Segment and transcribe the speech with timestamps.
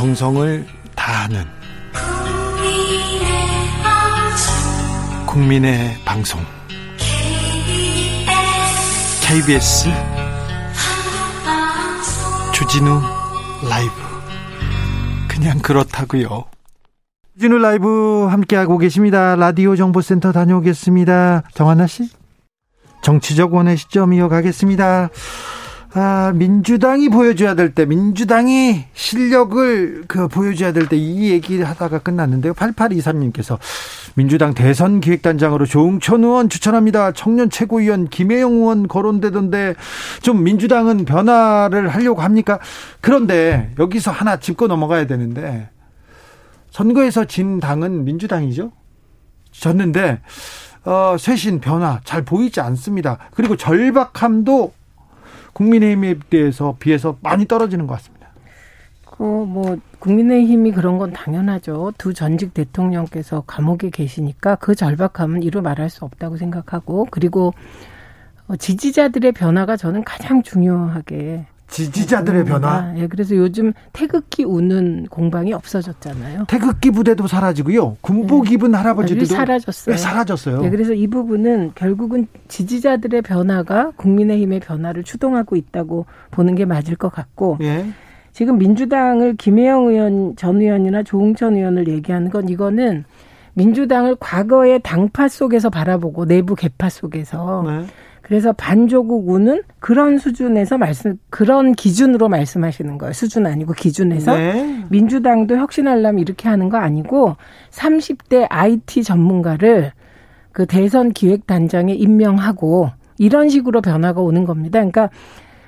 [0.00, 0.64] 정성을
[0.96, 1.44] 다하는
[5.26, 6.40] 국민의 방송
[9.22, 9.90] KBS
[12.54, 13.02] 주진우
[13.68, 13.92] 라이브
[15.28, 16.46] 그냥 그렇다고요.
[17.34, 19.36] 주진우 라이브 함께하고 계십니다.
[19.36, 21.42] 라디오 정보센터 다녀오겠습니다.
[21.52, 22.08] 정한나 씨.
[23.02, 25.10] 정치적 원의 시점 이어가겠습니다.
[25.92, 32.54] 아, 민주당이 보여줘야 될 때, 민주당이 실력을 그 보여줘야 될 때 이 얘기 하다가 끝났는데요.
[32.54, 33.58] 8823님께서
[34.14, 37.10] 민주당 대선 기획단장으로 조웅천 의원 추천합니다.
[37.12, 39.74] 청년 최고위원 김혜영 의원 거론되던데
[40.22, 42.60] 좀 민주당은 변화를 하려고 합니까?
[43.00, 45.70] 그런데 여기서 하나 짚고 넘어가야 되는데
[46.70, 48.70] 선거에서 진 당은 민주당이죠.
[49.50, 50.20] 졌는데
[50.84, 53.18] 어, 쇄신 변화 잘 보이지 않습니다.
[53.34, 54.72] 그리고 절박함도
[55.52, 58.28] 국민의힘에 대해서 비해서 많이 떨어지는 것 같습니다.
[59.04, 61.92] 그뭐 국민의힘이 그런 건 당연하죠.
[61.98, 67.52] 두 전직 대통령께서 감옥에 계시니까 그 절박함은 이루 말할 수 없다고 생각하고 그리고
[68.48, 72.92] 어, 지지자들의 변화가 저는 가장 중요하게 지지자들의 변화.
[72.96, 76.44] 예, 그래서 요즘 태극기 우는 공방이 없어졌잖아요.
[76.48, 77.96] 태극기 부대도 사라지고요.
[78.00, 78.54] 군복 예.
[78.54, 79.94] 입은 할아버지들도 사라졌어요.
[79.94, 80.64] 네, 사라졌어요.
[80.64, 87.10] 예, 그래서 이 부분은 결국은 지지자들의 변화가 국민의힘의 변화를 추동하고 있다고 보는 게 맞을 것
[87.10, 87.58] 같고.
[87.62, 87.86] 예.
[88.32, 93.04] 지금 민주당을 김혜영 의원 전 의원이나 조홍천 의원을 얘기하는 건 이거는
[93.54, 97.86] 민주당을 과거의 당파 속에서 바라보고 내부 개파 속에서 네.
[98.30, 103.12] 그래서 반조국 우는 그런 수준에서 말씀 그런 기준으로 말씀하시는 거예요.
[103.12, 104.84] 수준 아니고 기준에서 네.
[104.88, 107.34] 민주당도 혁신하려면 이렇게 하는 거 아니고
[107.70, 109.90] 30대 IT 전문가를
[110.52, 114.78] 그 대선 기획단장에 임명하고 이런 식으로 변화가 오는 겁니다.
[114.78, 115.10] 그러니까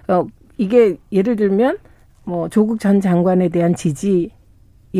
[0.06, 0.24] 어
[0.56, 1.78] 이게 예를 들면
[2.22, 4.41] 뭐 조국 전 장관에 대한 지지 에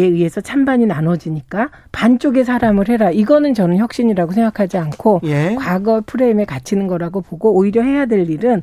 [0.01, 3.11] 의해서 찬반이 나눠지니까 반쪽의 사람을 해라.
[3.11, 5.55] 이거는 저는 혁신이라고 생각하지 않고 예.
[5.59, 8.63] 과거 프레임에 갇히는 거라고 보고 오히려 해야 될 일은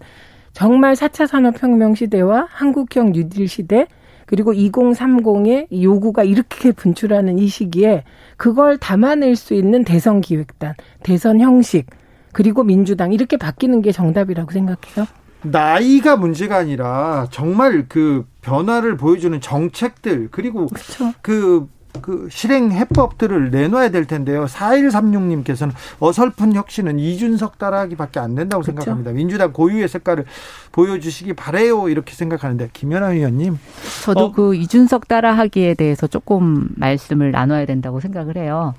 [0.54, 3.88] 정말 4차 산업혁명 시대와 한국형 뉴딜 시대
[4.26, 8.04] 그리고 2030의 요구가 이렇게 분출하는 이 시기에
[8.38, 11.88] 그걸 담아낼 수 있는 대선 기획단, 대선 형식,
[12.32, 15.08] 그리고 민주당 이렇게 바뀌는 게 정답이라고 생각해요.
[15.42, 21.14] 나이가 문제가 아니라 정말 그 변화를 보여주는 정책들 그리고 그렇죠.
[21.22, 21.68] 그,
[22.02, 24.46] 그 실행 해법들을 내놔야 될 텐데요.
[24.46, 28.82] 4136님께서는 어설픈 혁신은 이준석 따라하기밖에 안 된다고 그렇죠.
[28.82, 29.12] 생각합니다.
[29.12, 30.26] 민주당 고유의 색깔을
[30.72, 31.90] 보여주시기 바래요.
[31.90, 33.58] 이렇게 생각하는데 김연아 의원님.
[34.04, 34.32] 저도 어.
[34.32, 38.74] 그 이준석 따라하기에 대해서 조금 말씀을 나눠야 된다고 생각을 해요.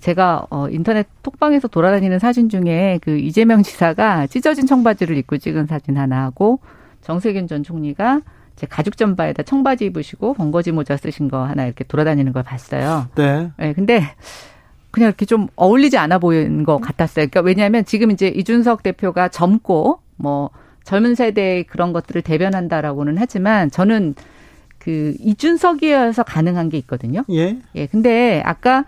[0.00, 5.96] 제가 어 인터넷 톡방에서 돌아다니는 사진 중에 그 이재명 지사가 찢어진 청바지를 입고 찍은 사진
[5.96, 6.60] 하나 하고
[7.02, 8.20] 정세균 전 총리가
[8.56, 13.08] 제 가죽 점바에다 청바지 입으시고 번거지 모자 쓰신 거 하나 이렇게 돌아다니는 걸 봤어요.
[13.16, 13.50] 네.
[13.56, 14.02] 네 근데
[14.90, 17.26] 그냥 이렇게 좀 어울리지 않아 보이는 것 같았어요.
[17.26, 20.50] 그러니까 왜냐하면 지금 이제 이준석 대표가 젊고 뭐
[20.84, 24.14] 젊은 세대의 그런 것들을 대변한다라고는 하지만 저는
[24.78, 27.24] 그 이준석이어서 가능한 게 있거든요.
[27.30, 27.58] 예.
[27.74, 27.86] 예.
[27.86, 28.84] 근데 아까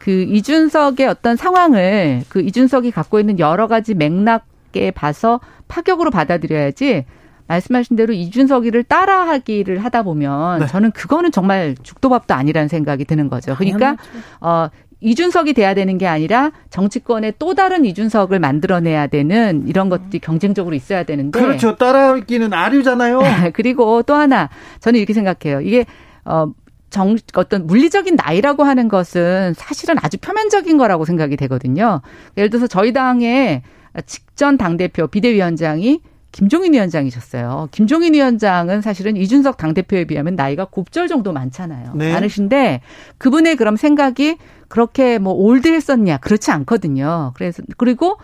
[0.00, 7.04] 그 이준석의 어떤 상황을 그 이준석이 갖고 있는 여러 가지 맥락에 봐서 파격으로 받아들여야지
[7.46, 10.66] 말씀하신 대로 이준석이를 따라하기를 하다 보면 네.
[10.66, 13.54] 저는 그거는 정말 죽도밥도 아니라는 생각이 드는 거죠.
[13.56, 13.96] 그러니까
[14.40, 14.68] 어
[15.00, 21.02] 이준석이 돼야 되는 게 아니라 정치권의 또 다른 이준석을 만들어내야 되는 이런 것들이 경쟁적으로 있어야
[21.02, 21.76] 되는데 그렇죠.
[21.76, 23.20] 따라하기는 아류잖아요.
[23.52, 24.48] 그리고 또 하나
[24.80, 25.60] 저는 이렇게 생각해요.
[25.60, 25.84] 이게
[26.24, 26.52] 어
[26.90, 32.02] 정, 어떤 물리적인 나이라고 하는 것은 사실은 아주 표면적인 거라고 생각이 되거든요.
[32.36, 33.62] 예를 들어서 저희 당의
[34.06, 36.00] 직전 당대표 비대위원장이
[36.32, 37.68] 김종인 위원장이셨어요.
[37.72, 41.92] 김종인 위원장은 사실은 이준석 당대표에 비하면 나이가 곱절 정도 많잖아요.
[41.94, 42.12] 네.
[42.12, 42.82] 많으신데
[43.18, 44.36] 그분의 그럼 생각이
[44.68, 46.18] 그렇게 뭐 올드했었냐?
[46.18, 47.32] 그렇지 않거든요.
[47.34, 48.18] 그래서, 그리고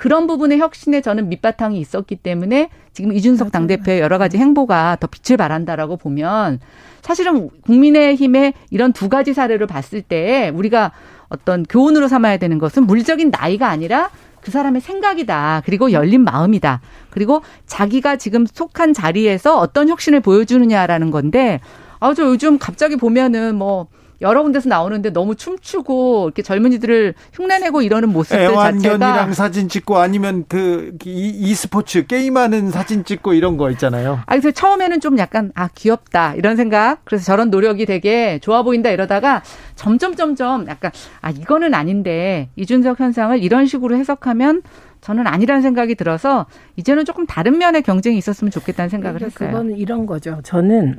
[0.00, 5.36] 그런 부분의 혁신에 저는 밑바탕이 있었기 때문에 지금 이준석 당대표의 여러 가지 행보가 더 빛을
[5.36, 6.58] 발한다라고 보면
[7.02, 10.92] 사실은 국민의힘의 이런 두 가지 사례를 봤을 때 우리가
[11.28, 14.08] 어떤 교훈으로 삼아야 되는 것은 물적인 나이가 아니라
[14.40, 15.64] 그 사람의 생각이다.
[15.66, 16.80] 그리고 열린 마음이다.
[17.10, 21.60] 그리고 자기가 지금 속한 자리에서 어떤 혁신을 보여주느냐라는 건데,
[21.98, 23.88] 아, 저 요즘 갑자기 보면은 뭐,
[24.20, 30.96] 여러 군데서 나오는데 너무 춤추고 이렇게 젊은이들을 흉내내고 이러는 모습들 자체가 사진 찍고 아니면 그
[31.04, 34.20] 이, 스포츠 게임하는 사진 찍고 이런 거 있잖아요.
[34.26, 37.04] 아 그래서 처음에는 좀 약간 아 귀엽다 이런 생각.
[37.04, 39.42] 그래서 저런 노력이 되게 좋아 보인다 이러다가
[39.74, 40.90] 점점 점점 약간
[41.20, 44.62] 아 이거는 아닌데 이준석 현상을 이런 식으로 해석하면
[45.00, 46.46] 저는 아니라는 생각이 들어서
[46.76, 49.50] 이제는 조금 다른 면의 경쟁이 있었으면 좋겠다는 생각을 했어요.
[49.50, 50.40] 그거는 이런 거죠.
[50.42, 50.98] 저는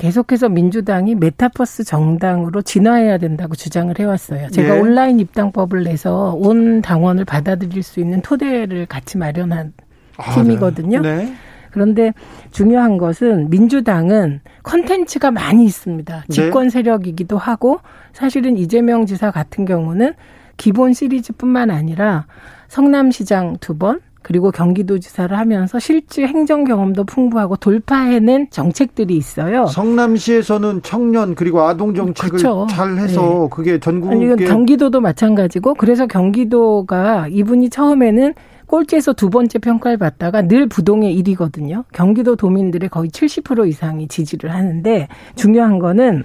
[0.00, 4.48] 계속해서 민주당이 메타버스 정당으로 진화해야 된다고 주장을 해왔어요.
[4.48, 4.80] 제가 네.
[4.80, 9.74] 온라인 입당법을 내서 온 당원을 받아들일 수 있는 토대를 같이 마련한
[10.16, 11.00] 아, 팀이거든요.
[11.02, 11.16] 네.
[11.16, 11.34] 네.
[11.70, 12.14] 그런데
[12.50, 16.24] 중요한 것은 민주당은 컨텐츠가 많이 있습니다.
[16.26, 16.34] 네.
[16.34, 17.80] 집권 세력이기도 하고
[18.14, 20.14] 사실은 이재명 지사 같은 경우는
[20.56, 22.24] 기본 시리즈뿐만 아니라
[22.68, 29.66] 성남시장 두 번, 그리고 경기도지사를 하면서 실제 행정 경험도 풍부하고 돌파해낸 정책들이 있어요.
[29.66, 32.66] 성남시에서는 청년 그리고 아동 정책을 그렇죠.
[32.68, 33.48] 잘 해서 네.
[33.50, 38.34] 그게 전국에 아니, 경기도도 마찬가지고 그래서 경기도가 이분이 처음에는
[38.66, 41.84] 꼴찌에서 두 번째 평가를 받다가 늘 부동의 1위거든요.
[41.92, 46.22] 경기도 도민들의 거의 70% 이상이 지지를 하는데 중요한 거는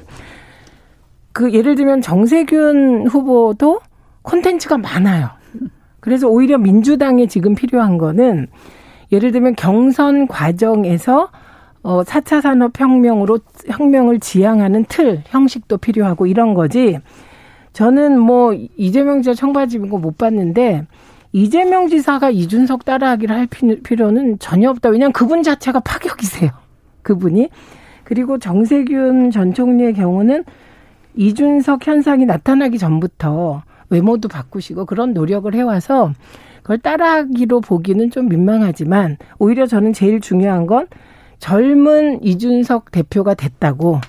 [1.33, 3.79] 그 예를 들면 정세균 후보도
[4.21, 5.29] 콘텐츠가 많아요.
[6.05, 8.45] 그래서 오히려 민주당에 지금 필요한 거는
[9.11, 11.29] 예를 들면 경선 과정에서
[11.81, 16.99] 어 4차 산업 혁명으로 혁명을 지향하는 틀, 형식도 필요하고 이런 거지.
[17.73, 20.85] 저는 뭐 이재명 지사 청바지 입은 거 못 봤는데
[21.31, 24.89] 이재명 지사가 이준석 따라하기를 할 필요는 전혀 없다.
[24.89, 26.51] 왜냐하면 그분 자체가 파격이세요.
[27.01, 27.49] 그분이.
[28.03, 30.43] 그리고 정세균 전 총리의 경우는
[31.15, 33.63] 이준석 현상이 나타나기 전부터
[33.95, 36.11] 외모도 바꾸시고 그런 노력을 해와서
[36.61, 40.87] 그걸 따라하기로 보기는 좀 민망하지만 오히려 저는 제일 중요한 건
[41.39, 44.01] 젊은 이준석 대표가 됐다고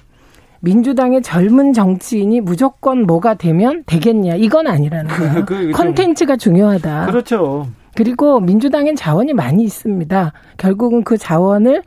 [0.61, 5.45] 민주당의 젊은 정치인이 무조건 뭐가 되면 되겠냐 이건 아니라는 거예요.
[5.45, 7.07] 그, 그, 컨텐츠가 중요하다.
[7.07, 7.69] 그렇죠.
[7.95, 10.33] 그리고 민주당엔 자원이 많이 있습니다.
[10.57, 11.83] 결국은 그 자원을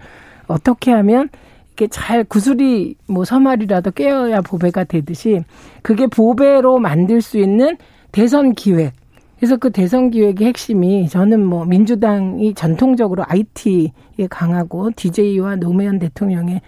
[0.47, 1.29] 어떻게 하면
[1.79, 5.39] 이렇게 잘 구슬이 뭐 서말이라도 깨어야 보배가 되듯이
[5.81, 7.77] 그게 보배로 만들 수 있는
[8.11, 8.91] 대선 기획.
[9.37, 16.61] 그래서 그 대선 기획의 핵심이 저는 뭐 민주당이 전통적으로 IT에 강하고 DJ와 노무현 대통령의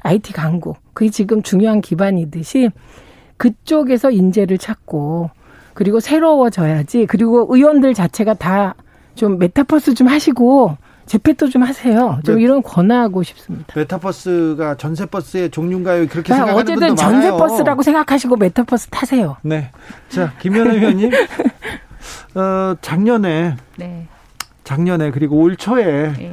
[0.00, 0.78] IT 강국.
[0.94, 2.70] 그게 지금 중요한 기반이듯이
[3.36, 5.28] 그쪽에서 인재를 찾고
[5.74, 7.04] 그리고 새로워져야지.
[7.04, 8.74] 그리고 의원들 자체가 다
[9.16, 10.76] 좀 메타버스 좀 하시고
[11.06, 12.20] 제페토도 좀 하세요.
[12.24, 12.42] 좀 네.
[12.42, 13.72] 이런 권하고 싶습니다.
[13.76, 16.08] 메타버스가 전세버스의 종류인가요?
[16.08, 17.22] 그렇게 아, 생각하는 어쨌든 분도 많아요.
[17.22, 19.36] 전세버스라고 생각하시고 메타버스 타세요.
[19.42, 19.70] 네.
[20.08, 21.10] 자, 김현우 의원님.
[22.34, 24.06] 어, 작년에 네.
[24.64, 26.32] 작년에 그리고 올 초에 네.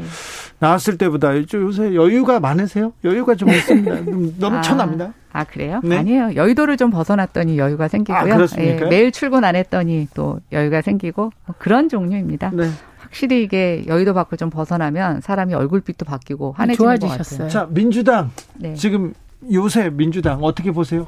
[0.60, 2.94] 나왔을 때보다 요새 여유가 많으세요?
[3.04, 4.40] 여유가 좀 있습니다.
[4.40, 5.14] 넘쳐납니다.
[5.32, 5.82] 아, 아 그래요?
[5.84, 5.98] 네?
[5.98, 6.36] 아니에요.
[6.36, 8.34] 여의도를 좀 벗어났더니 여유가 생기고요.
[8.34, 12.52] 아, 예, 매일 출근 안 했더니 또 여유가 생기고 뭐 그런 종류입니다.
[12.54, 12.70] 네.
[13.14, 17.48] 확실히 이게 여의도 밖을 좀 벗어나면 사람이 얼굴빛도 바뀌고 환해지는 것 같아요.
[17.48, 18.74] 자, 민주당 네.
[18.74, 19.14] 지금
[19.52, 21.06] 요새 민주당 어떻게 보세요?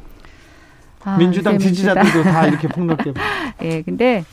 [1.03, 3.13] 아, 민주당 지지자들도 다 이렇게 폭넓게.
[3.63, 4.23] 예, 근데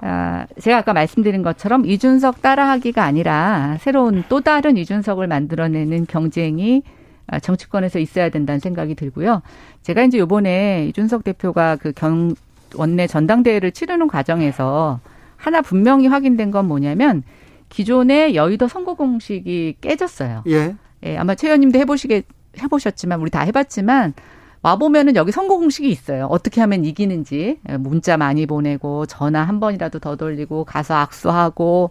[0.00, 6.84] 아, 제가 아까 말씀드린 것처럼 이준석 따라하기가 아니라 새로운 또 다른 이준석을 만들어내는 경쟁이
[7.26, 9.42] 아, 정치권에서 있어야 된다는 생각이 들고요.
[9.82, 12.36] 제가 이제 요번에 이준석 대표가 그 경,
[12.76, 15.00] 원내 전당대회를 치르는 과정에서
[15.38, 17.22] 하나 분명히 확인된 건 뭐냐면
[17.70, 20.42] 기존의 여의도 선거 공식이 깨졌어요.
[20.48, 20.74] 예.
[21.04, 22.24] 예 아마 최 의원님도 해보시게
[22.60, 24.14] 해보셨지만 우리 다 해봤지만
[24.62, 26.26] 와 보면은 여기 선거 공식이 있어요.
[26.26, 31.90] 어떻게 하면 이기는지 예, 문자 많이 보내고 전화 한 번이라도 더 돌리고 가서 악수하고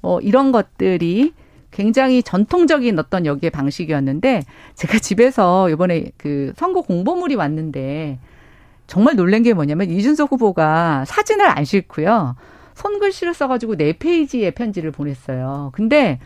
[0.00, 1.32] 뭐 이런 것들이
[1.70, 4.42] 굉장히 전통적인 어떤 여기에 방식이었는데
[4.74, 8.18] 제가 집에서 이번에 그 선거 공보물이 왔는데
[8.88, 12.34] 정말 놀란 게 뭐냐면 이준석 후보가 사진을 안 싣고요.
[12.80, 15.70] 손글씨를 써가지고 네 페이지의 편지를 보냈어요.
[15.74, 16.18] 근데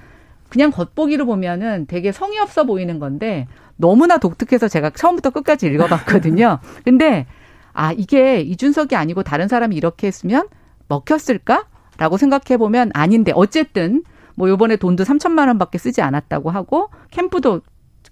[0.48, 6.60] 그냥 겉보기로 보면은 되게 성의 없어 보이는 건데 너무나 독특해서 제가 처음부터 끝까지 읽어봤거든요.
[6.84, 7.26] 근데
[7.72, 10.46] 아 이게 이준석이 아니고 다른 사람이 이렇게 했으면
[10.88, 11.66] 먹혔을까?
[11.96, 14.02] 라고 생각해 보면 아닌데 어쨌든
[14.36, 17.62] 뭐 요번에 돈도 3천만 원밖에 쓰지 않았다고 하고 캠프도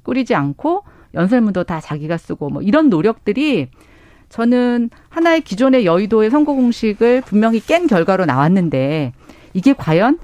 [0.03, 0.85] 꾸리지 않고
[1.15, 3.71] 연설문도 다 자기가 쓰고 뭐 이런 노력들이
[4.33, 9.13] 저는 하나의 기존의 여의도의 선거 공식을 분명히 깬 결과로 나왔는데
[9.53, 10.19] 이게 과연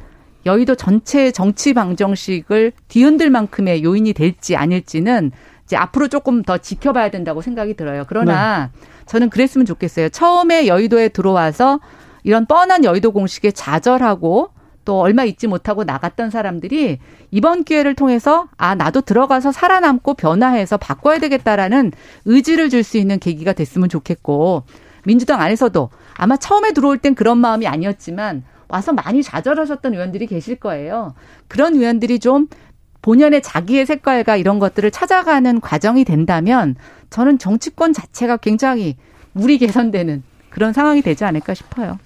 [0.47, 5.31] 여의도 전체 정치 방정식을 뒤흔들 만큼의 요인이 될지 아닐지는
[5.65, 8.07] 이제 앞으로 조금 더 지켜봐야 된다고 생각이 들어요.
[8.09, 8.81] 그러나 네.
[9.05, 10.09] 저는 그랬으면 좋겠어요.
[10.09, 11.79] 처음에 여의도에 들어와서
[12.25, 14.49] 이런 뻔한 여의도 공식에 좌절하고
[14.89, 16.99] 또 얼마 잊지 못하고 나갔던 사람들이
[17.31, 21.93] 이번 기회를 통해서 아 나도 들어가서 살아남고 변화해서 바꿔야 되겠다라는
[22.25, 24.63] 의지를 줄 수 있는 계기가 됐으면 좋겠고
[25.05, 31.13] 민주당 안에서도 아마 처음에 들어올 땐 그런 마음이 아니었지만 와서 많이 좌절하셨던 의원들이 계실 거예요.
[31.49, 32.47] 그런 의원들이 좀
[33.03, 36.77] 본연의 자기의 색깔과 이런 것들을 찾아가는 과정이 된다면
[37.11, 38.97] 저는 정치권 자체가 굉장히
[39.33, 41.99] 물이 개선되는 그런 상황이 되지 않을까 싶어요.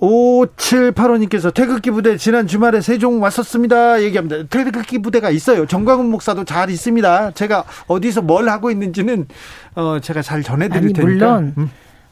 [0.00, 4.02] 5785님께서 태극기 부대 지난 주말에 세종 왔었습니다.
[4.02, 4.44] 얘기합니다.
[4.44, 5.66] 태극기 부대가 있어요.
[5.66, 7.32] 정광훈 목사도 잘 있습니다.
[7.32, 9.26] 제가 어디서 뭘 하고 있는지는
[9.74, 11.06] 어 제가 잘 전해드릴 아니, 테니까.
[11.06, 11.70] 물론 음.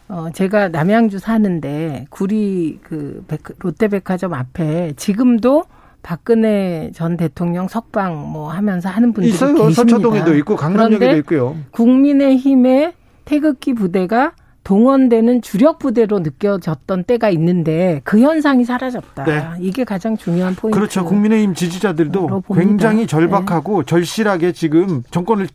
[0.09, 3.25] 어 제가 남양주 사는데 구리 그
[3.59, 5.65] 롯데백화점 앞에 지금도
[6.03, 9.55] 박근혜 전 대통령 석방 뭐 하면서 하는 분들이 있어요.
[9.55, 9.83] 계십니다.
[9.83, 11.57] 서초동에도 있고 강남역에도 있고요.
[11.73, 12.93] 국민의힘의
[13.25, 14.33] 태극기 부대가
[14.67, 19.23] 동원되는 주력 부대로 느껴졌던 때가 있는데 그 현상이 사라졌다.
[19.23, 19.45] 네.
[19.61, 20.77] 이게 가장 중요한 포인트.
[20.77, 21.05] 그렇죠.
[21.05, 23.87] 국민의힘 지지자들도 굉장히 절박하고 네.
[23.87, 25.47] 절실하게 지금 정권을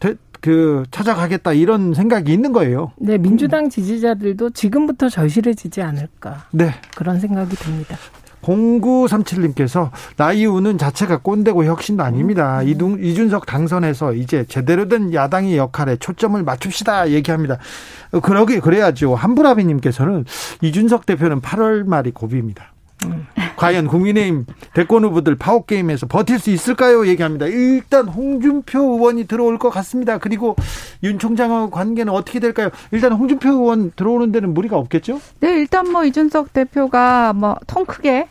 [0.00, 2.90] 대, 그 찾아가겠다 이런 생각이 있는 거예요.
[2.96, 6.48] 네, 민주당 지지자들도 지금부터 절실해지지 않을까.
[6.50, 6.72] 네.
[6.96, 7.96] 그런 생각이 듭니다.
[8.42, 12.60] 0937님께서 나이우는 자체가 꼰대고 혁신도 아닙니다.
[12.60, 12.68] 음.
[12.68, 17.58] 이둥, 이준석 당선에서 이제 제대로 된 야당의 역할에 초점을 맞춥시다 얘기합니다.
[18.22, 19.14] 그러게 그래야죠.
[19.14, 20.24] 한부라비님께서는
[20.60, 22.71] 이준석 대표는 8월 말이 고비입니다.
[23.06, 23.26] 음.
[23.56, 27.06] 과연 국민의힘 대권 후보들 파워 게임에서 버틸 수 있을까요?
[27.06, 27.46] 얘기합니다.
[27.46, 30.18] 일단 홍준표 의원이 들어올 것 같습니다.
[30.18, 30.56] 그리고
[31.04, 32.70] 윤 총장하고 관계는 어떻게 될까요?
[32.90, 35.20] 일단 홍준표 의원 들어오는 데는 무리가 없겠죠?
[35.40, 38.26] 네, 일단 뭐 이준석 대표가 뭐 통 크게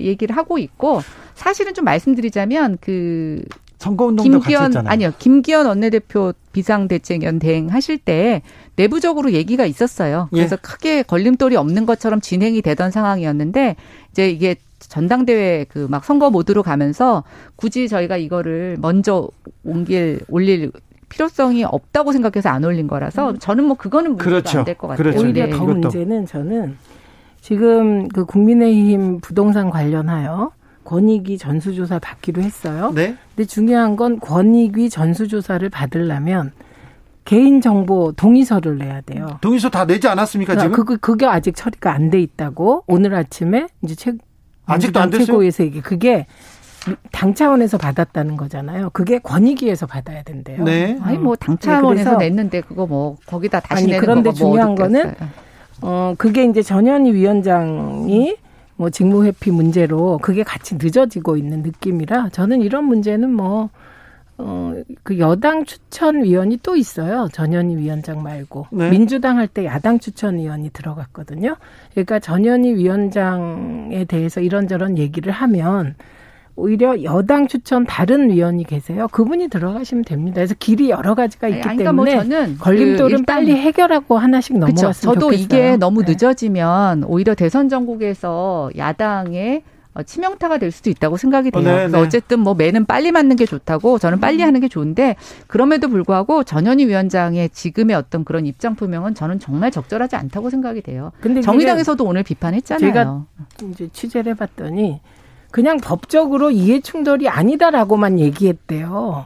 [0.00, 1.00] 얘기를 하고 있고
[1.34, 3.42] 사실은 좀 말씀드리자면 그
[3.86, 8.42] 선거운동도 김기현 아니요 김기현 원내대표 비상대책위원 대행 하실 때
[8.76, 10.28] 내부적으로 얘기가 있었어요.
[10.32, 10.36] 예.
[10.36, 10.60] 그래서 예.
[10.60, 13.76] 크게 걸림돌이 없는 것처럼 진행이 되던 상황이었는데
[14.10, 17.24] 이제 이게 전당대회 그 막 선거 모드로 가면서
[17.56, 19.28] 굳이 저희가 이거를 먼저
[19.64, 20.72] 옮길 올릴
[21.08, 23.38] 필요성이 없다고 생각해서 안 올린 거라서 음.
[23.38, 24.58] 저는 뭐 그거는 문제가 그렇죠.
[24.58, 25.02] 안될 것 같아요.
[25.02, 25.24] 그렇죠.
[25.24, 25.50] 오히려 네.
[25.50, 26.76] 더 문제는 저는
[27.40, 30.50] 지금 그 국민의힘 부동산 관련하여
[30.86, 32.92] 권익위 전수조사 받기로 했어요.
[32.94, 33.16] 네.
[33.34, 36.52] 근데 중요한 건 권익위 전수조사를 받으려면
[37.24, 39.38] 개인정보 동의서를 내야 돼요.
[39.40, 40.84] 동의서 다 내지 않았습니까 지금?
[40.84, 44.12] 그 그게 아직 처리가 안 돼 있다고 오늘 아침에 이제 최
[44.64, 45.26] 아직도 안 됐어요.
[45.26, 46.26] 최고에서 이게 그게
[47.10, 48.90] 당 차원에서 받았다는 거잖아요.
[48.90, 50.62] 그게 권익위에서 받아야 된대요.
[50.62, 50.96] 네.
[51.02, 54.76] 아니 뭐당 네, 차원에서 네, 냈는데 그거 뭐 거기다 다시 아니, 내는 그런데 뭐 중요한
[54.76, 55.14] 거는
[55.82, 58.36] 어 그게 이제 전현희 위원장이
[58.76, 63.70] 뭐 직무 회피 문제로 그게 같이 늦어지고 있는 느낌이라 저는 이런 문제는 뭐
[64.38, 67.26] 어, 그 여당 추천위원이 또 있어요.
[67.32, 68.66] 전현희 위원장 말고.
[68.70, 68.90] 네.
[68.90, 71.56] 민주당 할 때 야당 추천위원이 들어갔거든요.
[71.92, 75.94] 그러니까 전현희 위원장에 대해서 이런저런 얘기를 하면
[76.56, 79.08] 오히려 여당 추천 다른 위원이 계세요.
[79.12, 80.36] 그분이 들어가시면 됩니다.
[80.36, 84.16] 그래서 길이 여러 가지가 있기 아니, 그러니까 뭐 때문에 뭐 저는 걸림돌은 그 빨리 해결하고
[84.16, 85.44] 하나씩 넘어갔으면 저도 좋겠어요.
[85.44, 86.12] 이게 너무 네.
[86.12, 91.62] 늦어지면 오히려 대선 전국에서 야당의 어, 치명타가 될 수도 있다고 생각이 돼요.
[91.62, 92.02] 네, 그래서 네.
[92.02, 96.86] 어쨌든 뭐 매는 빨리 맞는 게 좋다고 저는 빨리 하는 게 좋은데 그럼에도 불구하고 전현희
[96.86, 101.12] 위원장의 지금의 어떤 그런 입장 표명은 저는 정말 적절하지 않다고 생각이 돼요.
[101.20, 102.92] 근데 정의당에서도 오늘 비판했잖아요.
[102.92, 103.24] 제가
[103.70, 105.00] 이제 취재를 해봤더니
[105.56, 109.24] 그냥 법적으로 이해 충돌이 아니다라고만 얘기했대요.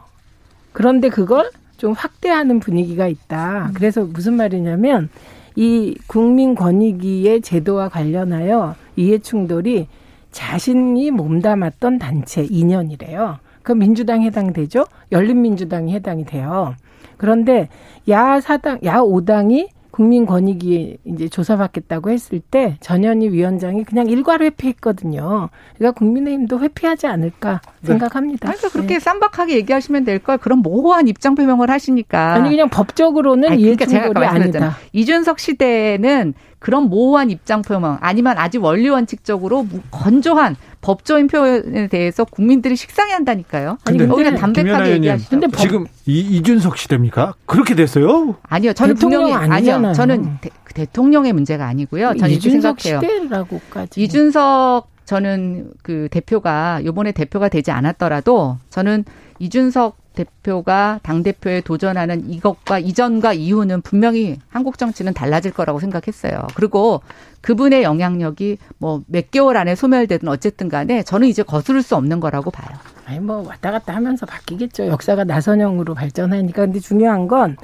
[0.70, 3.72] 그런데 그걸 좀 확대하는 분위기가 있다.
[3.74, 5.08] 그래서 무슨 말이냐면
[5.56, 9.88] 이 국민권익위의 제도와 관련하여 이해 충돌이
[10.30, 13.38] 자신이 몸담았던 단체 인연이래요.
[13.64, 14.86] 그 민주당 해당되죠?
[15.10, 16.76] 열린민주당이 해당이 돼요.
[17.16, 17.68] 그런데
[18.08, 25.50] 야 사당, 야 오당이 국민권익위에 이제 조사받겠다고 했을 때 전현희 위원장이 그냥 일괄 회피했거든요.
[25.76, 27.88] 그러니까 국민의힘도 회피하지 않을까 네.
[27.88, 28.48] 생각합니다.
[28.48, 29.00] 그러니까 그렇게 네.
[29.00, 34.26] 쌈박하게 얘기하시면 될 걸 그런 모호한 입장 표명을 하시니까 아니 그냥 법적으로는 아니, 그러니까 이해충돌이
[34.26, 34.76] 아니다.
[34.92, 42.76] 이준석 시대에는 그런 모호한 입장 표명 아니면 아주 원리 원칙적으로 건조한 법조인 표현에 대해서 국민들이
[42.76, 43.78] 식상해 한다니까요.
[43.84, 45.30] 아니 오히려 담백하게 얘기하시죠.
[45.30, 47.34] 근데 지금 이, 이준석 시대입니까?
[47.46, 48.36] 그렇게 됐어요?
[48.42, 48.74] 아니요.
[48.74, 49.92] 저는 분명히 아니요.
[49.94, 52.14] 저는 대, 대통령의 문제가 아니고요.
[52.14, 54.00] 저는 이준석 시대라고까지.
[54.02, 59.04] 이준석 저는 그 대표가 요번에 대표가 되지 않았더라도 저는
[59.38, 66.46] 이준석 대표가 당대표에 도전하는 이것과 이전과 이후는 분명히 한국 정치는 달라질 거라고 생각했어요.
[66.54, 67.00] 그리고
[67.40, 72.50] 그분의 영향력이 뭐 몇 개월 안에 소멸되든 어쨌든 간에 저는 이제 거스를 수 없는 거라고
[72.50, 72.76] 봐요.
[73.06, 74.86] 아니, 뭐 왔다 갔다 하면서 바뀌겠죠.
[74.86, 76.66] 역사가 나선형으로 발전하니까.
[76.66, 77.56] 근데 중요한 건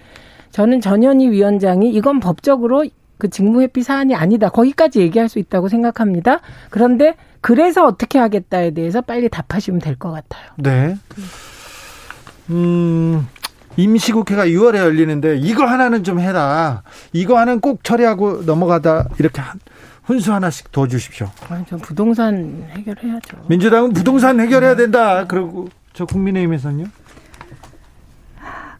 [0.51, 2.85] 저는 전현희 위원장이 이건 법적으로
[3.19, 4.49] 그 직무회피 사안이 아니다.
[4.49, 6.41] 거기까지 얘기할 수 있다고 생각합니다.
[6.71, 10.51] 그런데 그래서 어떻게 하겠다에 대해서 빨리 답하시면 될 것 같아요.
[10.59, 10.97] 네.
[12.51, 13.27] 음,
[13.77, 16.83] 임시국회가 6월에 열리는데 이거 하나는 좀 해라.
[17.13, 19.43] 이거 하나는 꼭 처리하고 넘어가다 이렇게
[20.05, 21.29] 훈수 하나씩 더 주십시오.
[21.49, 23.37] 아니, 저 부동산 해결해야죠.
[23.49, 25.27] 민주당은 부동산 해결해야 된다.
[25.27, 26.87] 그러고 저 국민의힘에서는요?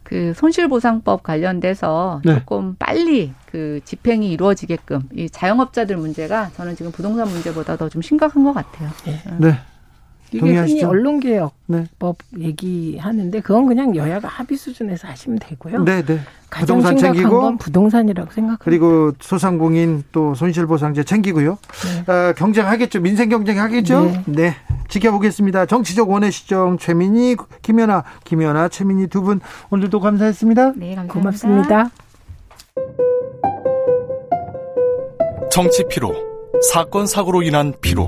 [0.03, 2.35] 그 손실보상법 관련돼서 네.
[2.35, 8.45] 조금 빨리 그 집행이 이루어지게끔 이 자영업자들 문제가 저는 지금 부동산 문제보다 더 좀 심각한
[8.45, 8.89] 것 같아요.
[9.05, 9.21] 네.
[9.37, 9.59] 네.
[10.31, 12.39] 이게 흔히 언론개혁법 네.
[12.39, 15.83] 얘기하는데 그건 그냥 여야가 합의 수준에서 하시면 되고요.
[15.83, 16.19] 네, 네.
[16.49, 18.63] 가장 부동산 챙기고 건 부동산이라고 생각합니다.
[18.63, 21.57] 그리고 소상공인 또 손실보상제 챙기고요.
[22.05, 22.11] 네.
[22.11, 22.99] 어, 경쟁하겠죠.
[23.01, 24.01] 민생 경쟁하겠죠.
[24.05, 24.23] 네.
[24.25, 24.55] 네.
[24.89, 25.65] 지켜보겠습니다.
[25.65, 30.73] 정치적 원의 시정 최민희, 김연아, 김연아, 최민희 두 분 오늘도 감사했습니다.
[30.77, 31.13] 네, 감사합니다.
[31.13, 31.89] 고맙습니다.
[35.51, 36.13] 정치 피로,
[36.71, 38.07] 사건 사고로 인한 피로,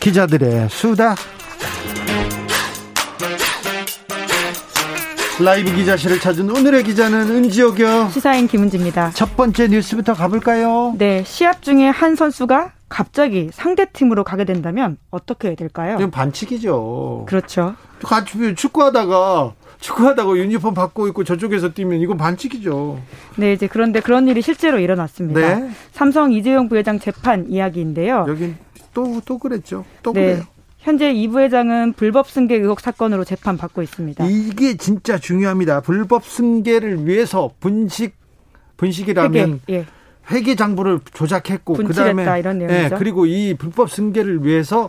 [0.00, 1.14] 기자들의 수다
[5.42, 8.10] 라이브 기자실을 찾은 오늘의 기자는 은지옥이요.
[8.10, 9.12] 시사인 김은지입니다.
[9.12, 10.94] 첫 번째 뉴스부터 가볼까요?
[10.98, 15.96] 네, 시합 중에 한 선수가 갑자기 상대 팀으로 가게 된다면 어떻게 될까요?
[15.98, 17.24] 이건 반칙이죠.
[17.26, 17.74] 그렇죠.
[18.02, 23.00] 같이 축구하다가 축구하다가 유니폼 받고 있고 저쪽에서 뛰면 이건 반칙이죠.
[23.36, 25.40] 네, 이제 그런데 그런 일이 실제로 일어났습니다.
[25.40, 25.70] 네.
[25.92, 28.26] 삼성 이재용 부회장 재판 이야기인데요.
[28.28, 28.56] 여긴
[28.94, 29.84] 또, 또 그랬죠.
[30.02, 30.20] 또 네.
[30.20, 30.44] 그래요.
[30.78, 34.26] 현재 이 부회장은 불법 승계 의혹 사건으로 재판 받고 있습니다.
[34.26, 35.82] 이게 진짜 중요합니다.
[35.82, 38.14] 불법 승계를 위해서 분식
[38.78, 39.86] 분식이라면 회계, 예.
[40.30, 42.94] 회계 장부를 조작했고 그 다음에 이런 내용이죠.
[42.94, 44.88] 예, 그리고 이 불법 승계를 위해서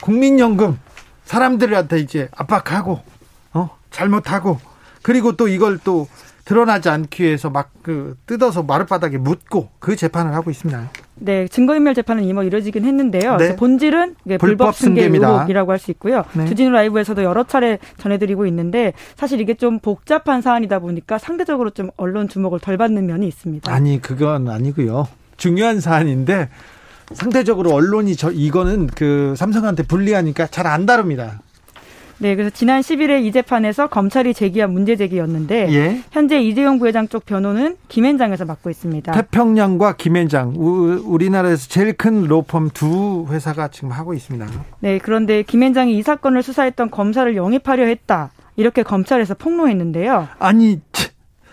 [0.00, 0.78] 국민연금
[1.24, 3.00] 사람들한테 이제 압박하고
[3.52, 4.60] 어 잘못하고
[5.02, 6.06] 그리고 또 이걸 또
[6.44, 10.88] 드러나지 않기 위해서 막 그 뜯어서 마룻바닥에 묻고 그 재판을 하고 있습니다.
[11.16, 13.36] 네, 증거인멸 재판은 이모 이뤄지긴 했는데요.
[13.38, 13.56] 네.
[13.56, 16.22] 본질은 불법 승계 의혹이라고 할 수 있고요.
[16.34, 16.46] 네.
[16.46, 22.28] 주진우 라이브에서도 여러 차례 전해드리고 있는데 사실 이게 좀 복잡한 사안이다 보니까 상대적으로 좀 언론
[22.28, 23.72] 주목을 덜 받는 면이 있습니다.
[23.72, 25.08] 아니 그건 아니고요.
[25.36, 26.48] 중요한 사안인데
[27.14, 31.40] 상대적으로 언론이 저 이거는 그 삼성한테 불리하니까 잘 안 다룹니다.
[32.22, 36.02] 네, 그래서 지난 10일에 이 재판에서 검찰이 제기한 문제 제기였는데 예?
[36.12, 39.10] 현재 이재용 부회장 쪽 변호는 김앤장에서 맡고 있습니다.
[39.10, 44.46] 태평양과 김앤장 우리나라에서 제일 큰 로펌 두 회사가 지금 하고 있습니다.
[44.78, 48.30] 네, 그런데 김앤장이 이 사건을 수사했던 검사를 영입하려 했다.
[48.54, 50.28] 이렇게 검찰에서 폭로했는데요.
[50.38, 50.80] 아니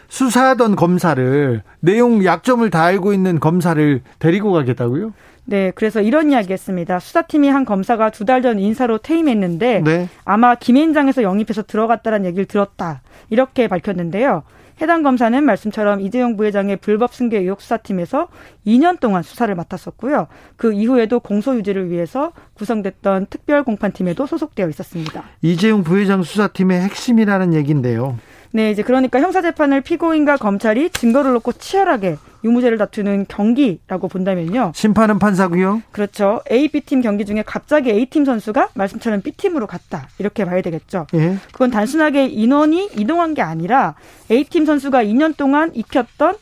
[0.10, 5.14] 수사하던 검사를 내용 약점을 다 알고 있는 검사를 데리고 가겠다고요?
[5.46, 7.00] 네, 그래서 이런 이야기 했습니다.
[7.00, 10.10] 수사팀이 한 검사가 두 달 전 인사로 퇴임했는데 네.
[10.26, 13.02] 아마 김앤장에서 영입해서 들어갔다는 얘기를 들었다.
[13.30, 14.44] 이렇게 밝혔는데요.
[14.82, 18.28] 해당 검사는 말씀처럼 이재용 부회장의 불법 승계 의혹 수사팀에서
[18.66, 20.28] 2년 동안 수사를 맡았었고요.
[20.56, 25.24] 그 이후에도 공소 유지를 위해서 구성됐던 특별 공판팀에도 소속되어 있었습니다.
[25.42, 28.18] 이재용 부회장 수사팀의 핵심이라는 얘기인데요.
[28.52, 34.72] 네, 이제 그러니까 형사 재판을 피고인과 검찰이 증거를 놓고 치열하게 유무죄를 다투는 경기라고 본다면요.
[34.74, 35.84] 심판은 판사고요.
[35.92, 36.42] 그렇죠.
[36.52, 40.08] A, B팀 경기 중에 갑자기 A팀 선수가 말씀처럼 B팀으로 갔다.
[40.18, 41.08] 이렇게 봐야 되겠죠.
[41.14, 41.38] 예.
[41.52, 43.96] 그건 단순하게 인원이 이동한 게 아니라
[44.32, 46.36] A팀 선수가 2년 동안 익혔던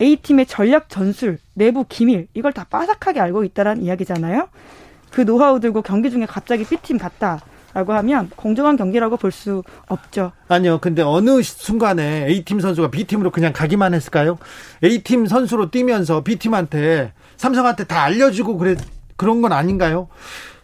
[0.00, 4.48] A팀의 전략 전술, 내부 기밀 이걸 다 빠삭하게 알고 있다라는 이야기잖아요.
[5.10, 7.40] 그 노하우 들고 경기 중에 갑자기 B팀 갔다.
[7.76, 10.32] 라고 하면 공정한 경기라고 볼 수 없죠.
[10.48, 10.78] 아니요.
[10.80, 14.38] 근데 어느 순간에 A팀 선수가 B팀으로 그냥 가기만 했을까요?
[14.82, 18.76] A팀 선수로 뛰면서 B팀한테 삼성한테 다 알려주고 그래
[19.16, 20.08] 그런 건 아닌가요?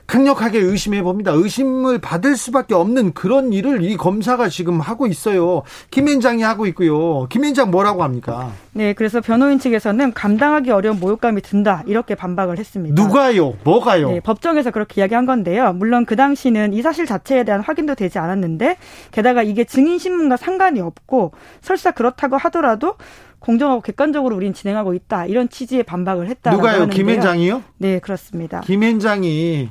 [0.07, 1.33] 강력하게 의심해 봅니다.
[1.33, 5.63] 의심을 받을 수밖에 없는 그런 일을 이 검사가 지금 하고 있어요.
[5.91, 7.27] 김앤장이 하고 있고요.
[7.29, 8.53] 김앤장 뭐라고 합니까?
[8.73, 13.01] 네, 그래서 변호인 측에서는 감당하기 어려운 모욕감이 든다 이렇게 반박을 했습니다.
[13.01, 13.55] 누가요?
[13.65, 14.11] 뭐가요?
[14.11, 15.73] 네, 법정에서 그렇게 이야기한 건데요.
[15.73, 18.77] 물론 그 당시는 이 사실 자체에 대한 확인도 되지 않았는데
[19.13, 22.97] 게다가 이게 증인 신문과 상관이 없고 설사 그렇다고 하더라도
[23.43, 26.87] 공정하고 객관적으로 우린 진행하고 있다 이런 취지의 반박을 했다고 누가요?
[26.87, 27.63] 김앤장이요?
[27.79, 28.61] 네 그렇습니다.
[28.61, 29.71] 김앤장이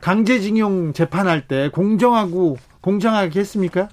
[0.00, 3.88] 강제징용 재판할 때 공정하고 공정하게 했습니까?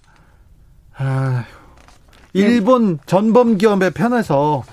[0.96, 1.44] 아,
[2.32, 4.64] 일본 전범 기업의 편에서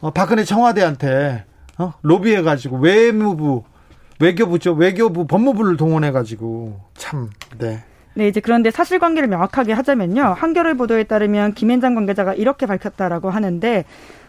[0.00, 1.44] 어, 박근혜 청와대한테
[1.78, 3.62] 어, 로비해가지고 외무부
[4.18, 7.84] 외교부죠 외교부 법무부를 동원해가지고 참 네.
[8.14, 10.22] 네, 이제 그런데 사실관계를 명확하게 하자면요.
[10.22, 13.84] 한겨레 보도에 따르면 김앤장 관계자가 이렇게 밝혔다라고 하는데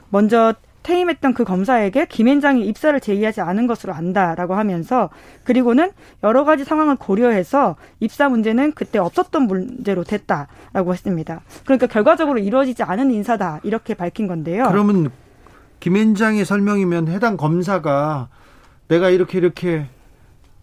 [0.10, 0.54] 먼저
[0.86, 5.10] 퇴임했던 그 검사에게 김앤장이 입사를 제의하지 않은 것으로 안다라고 하면서
[5.44, 5.92] 그리고는
[6.24, 11.42] 여러 가지 상황을 고려해서 입사 문제는 그때 없었던 문제로 됐다라고 했습니다.
[11.64, 14.68] 그러니까 결과적으로 이루어지지 않은 인사다 이렇게 밝힌 건데요.
[14.70, 15.10] 그러면
[15.80, 18.30] 김앤장의 설명이면 해당 검사가
[18.88, 19.88] 내가 이렇게 이렇게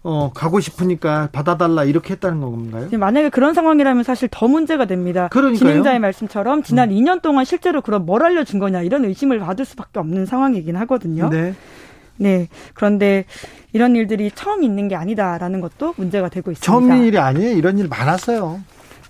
[0.04, 2.88] 어, 가고 싶으니까 받아달라 이렇게 했다는 건가요?
[2.98, 5.28] 만약에 그런 상황이라면 사실 더 문제가 됩니다.
[5.28, 5.58] 그러니까요.
[5.58, 6.96] 진행자의 말씀처럼 지난 음.
[6.96, 11.28] 2년 동안 실제로 그럼 뭘 알려준 거냐 이런 의심을 받을 수밖에 없는 상황이긴 하거든요.
[11.28, 11.54] 네.
[12.16, 12.48] 네.
[12.74, 13.24] 그런데
[13.72, 16.66] 이런 일들이 처음 있는 게 아니다라는 것도 문제가 되고 있습니다.
[16.66, 17.56] 처음 일이 아니에요.
[17.56, 18.60] 이런 일 많았어요.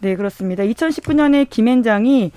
[0.01, 0.63] 네, 그렇습니다.
[0.65, 2.33] 2019년에 김앤장이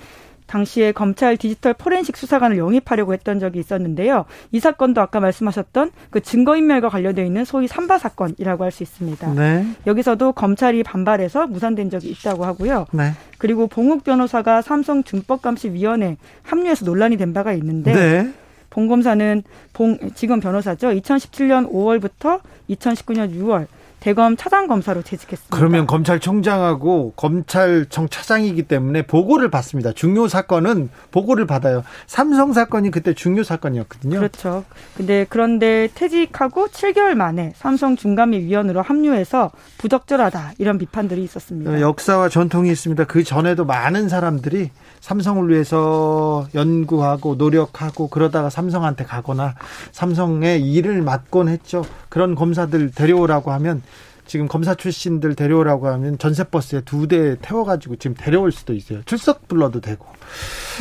[0.46, 4.24] 당시에 검찰 디지털 포렌식 수사관을 영입하려고 했던 적이 있었는데요.
[4.52, 9.32] 이 사건도 아까 말씀하셨던 그 증거인멸과 관련되어 있는 소위 삼바 사건이라고 할 수 있습니다.
[9.34, 9.66] 네.
[9.86, 12.86] 여기서도 검찰이 반발해서 무산된 적이 있다고 하고요.
[12.92, 13.12] 네.
[13.38, 18.32] 그리고 봉욱 변호사가 삼성 준법감시위원회 합류해서 논란이 된 바가 있는데 네.
[18.68, 20.88] 봉 검사는 봉 지금 변호사죠.
[20.88, 23.66] 2017년 5월부터 2019년 6월
[24.00, 25.56] 대검 차장 검사로 재직했습니다.
[25.56, 29.92] 그러면 검찰총장하고 검찰청 차장이기 때문에 보고를 받습니다.
[29.92, 31.82] 중요 사건은 보고를 받아요.
[32.06, 34.18] 삼성 사건이 그때 중요 사건이었거든요.
[34.18, 34.64] 그렇죠.
[34.96, 41.80] 근데 그런데 퇴직하고 7개월 만에 삼성 중감위 위원으로 합류해서 부적절하다 이런 비판들이 있었습니다.
[41.80, 43.04] 역사와 전통이 있습니다.
[43.04, 49.54] 그 전에도 많은 사람들이 삼성을 위해서 연구하고 노력하고 그러다가 삼성한테 가거나
[49.92, 51.84] 삼성의 일을 맡곤 했죠.
[52.08, 53.82] 그런 검사들 데려오라고 하면
[54.26, 59.00] 지금 검사 출신들 데려오라고 하면 전세버스에 두 대 태워가지고 지금 데려올 수도 있어요.
[59.04, 60.04] 출석 불러도 되고.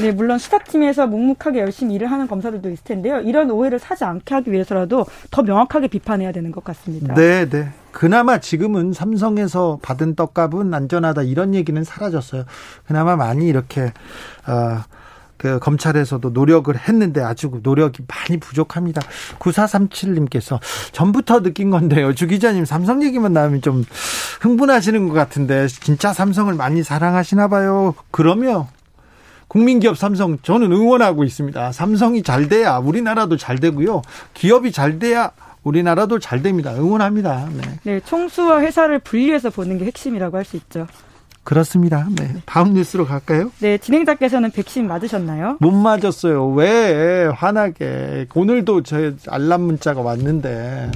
[0.02, 3.20] 네, 물론 수사팀에서 묵묵하게 열심히 일을 하는 검사들도 있을 텐데요.
[3.22, 7.14] 이런 오해를 사지 않게 하기 위해서라도 더 명확하게 비판해야 되는 것 같습니다.
[7.14, 7.70] 네, 네.
[7.92, 12.46] 그나마 지금은 삼성에서 받은 떡값은 안전하다 이런 얘기는 사라졌어요.
[12.88, 13.94] 그나마 많이 이렇게
[14.48, 14.82] 어,
[15.38, 19.02] 그 검찰에서도 노력을 했는데 아주 노력이 많이 부족합니다.
[19.40, 20.60] 9437님께서
[20.92, 22.14] 전부터 느낀 건데요.
[22.14, 23.84] 주 기자님 삼성 얘기만 나오면 좀
[24.42, 27.96] 흥분하시는 것 같은데 진짜 삼성을 많이 사랑하시나 봐요.
[28.12, 28.66] 그러면
[29.48, 31.72] 국민기업 삼성 저는 응원하고 있습니다.
[31.72, 34.02] 삼성이 잘 돼야 우리나라도 잘 되고요.
[34.34, 35.32] 기업이 잘 돼야
[35.64, 36.74] 우리나라도 잘 됩니다.
[36.76, 37.50] 응원합니다.
[37.54, 37.62] 네.
[37.84, 40.88] 네, 총수와 회사를 분리해서 보는 게 핵심이라고 할 수 있죠.
[41.46, 42.08] 그렇습니다.
[42.10, 42.36] 네.
[42.46, 43.52] 다음 뉴스로 갈까요?
[43.60, 45.58] 네, 진행자께서는 백신 맞으셨나요?
[45.62, 46.50] 못 맞았어요.
[46.50, 48.28] 왜 화나게.
[48.34, 50.92] 오늘도 제 알람 문자가 왔는데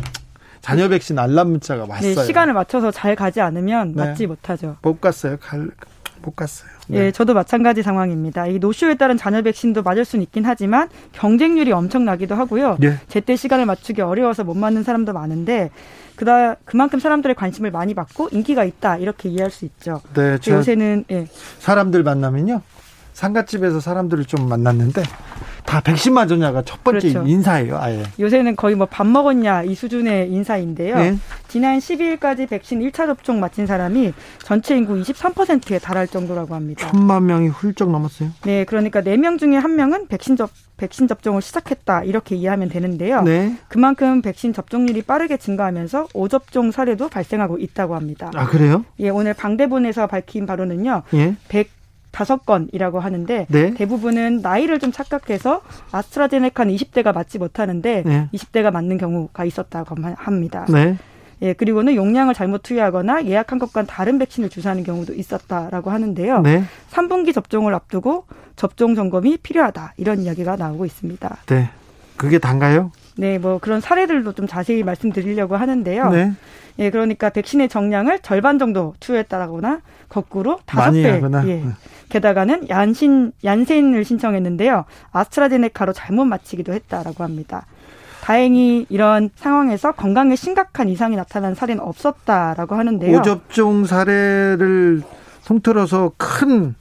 [0.62, 2.15] 자녀 백신 알람 문자가 네, 왔어요.
[2.15, 4.03] 네, 시간을 맞춰서 잘 가지 않으면 네.
[4.05, 4.75] 맞지 못하죠.
[4.81, 5.38] 못 갔어요.
[5.39, 5.69] 갈,
[6.23, 6.69] 못 갔어요.
[6.89, 7.06] 네.
[7.06, 8.47] 예, 저도 마찬가지 상황입니다.
[8.47, 12.78] 이 노쇼에 따른 잔여 백신도 맞을 수는 있긴 하지만 경쟁률이 엄청나기도 하고요.
[12.84, 12.97] 예.
[13.08, 15.69] 제때 시간을 맞추기 어려워서 못 맞는 사람도 많은데
[16.15, 20.02] 그다 그만큼 사람들의 관심을 많이 받고 인기가 있다 이렇게 이해할 수 있죠.
[20.15, 21.28] 네, 요새는 예.
[21.60, 22.62] 사람들 만나면요.
[23.13, 25.04] 상가집에서 사람들을 좀 만났는데
[25.69, 27.27] 다 백신 맞았냐가 첫 번째 그렇죠.
[27.29, 28.01] 인사예요, 아예.
[28.19, 30.95] 요새는 거의 뭐 밥 먹었냐 이 수준의 인사인데요.
[30.95, 31.15] 네.
[31.47, 36.89] 지난 12일까지 백신 1차 접종 마친 사람이 전체 인구 23%에 달할 정도라고 합니다.
[36.89, 38.32] 천만 명이 훌쩍 넘었어요.
[38.45, 43.21] 네, 그러니까 4명 중에 1명은 백신 접 백신 접종을 시작했다 이렇게 이해하면 되는데요.
[43.21, 43.55] 네.
[43.67, 48.32] 그만큼 백신 접종률이 빠르게 증가하면서 오접종 사례도 발생하고 있다고 합니다.
[48.34, 48.86] 아 그래요?
[48.99, 51.03] 예, 오늘 방대본에서 밝힌 바로는요.
[51.13, 51.36] 예.
[51.49, 51.78] 100
[52.11, 53.73] 다섯 건이라고 하는데 네.
[53.73, 58.29] 대부분은 나이를 좀 착각해서 아스트라제네카는 20대가 맞지 못하는데 네.
[58.33, 60.65] 20대가 맞는 경우가 있었다고 합니다.
[60.69, 60.97] 네.
[61.41, 66.41] 예, 그리고는 용량을 잘못 투여하거나 예약한 것과 다른 백신을 주사하는 경우도 있었다라고 하는데요.
[66.41, 66.63] 네.
[66.91, 69.93] 3분기 접종을 앞두고 접종 점검이 필요하다.
[69.97, 71.37] 이런 이야기가 나오고 있습니다.
[71.45, 71.69] 네.
[72.17, 72.91] 그게 단가요?
[73.19, 76.10] 네, 뭐 그런 사례들도 좀 자세히 말씀드리려고 하는데요.
[76.10, 76.32] 네.
[76.79, 81.03] 예, 그러니까 백신의 정량을 절반 정도 투여했다거나 거꾸로 다섯 배.
[81.03, 81.19] 예.
[81.19, 81.65] 네.
[82.08, 84.86] 게다가는 얀신 얀센을 신청했는데요.
[85.12, 87.65] 아스트라제네카로 잘못 맞히기도 했다라고 합니다.
[88.21, 93.17] 다행히 이런 상황에서 건강에 심각한 이상이 나타난 사례는 없었다라고 하는데요.
[93.17, 95.01] 오접종 사례를
[95.45, 96.75] 통틀어서 큰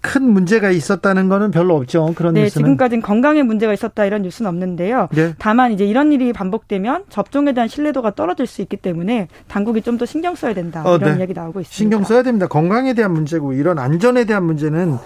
[0.00, 2.12] 큰 문제가 있었다는 거는 별로 없죠.
[2.16, 2.64] 그런 네, 뉴스는.
[2.64, 5.08] 지금까지는 건강에 문제가 있었다 이런 뉴스는 없는데요.
[5.12, 5.34] 네.
[5.38, 10.06] 다만 이제 이런 일이 반복되면 접종에 대한 신뢰도가 떨어질 수 있기 때문에 당국이 좀 더
[10.06, 11.18] 신경 써야 된다 어, 이런 네.
[11.18, 11.74] 이야기 나오고 있습니다.
[11.76, 12.46] 신경 써야 됩니다.
[12.46, 14.96] 건강에 대한 문제고 이런 안전에 대한 문제는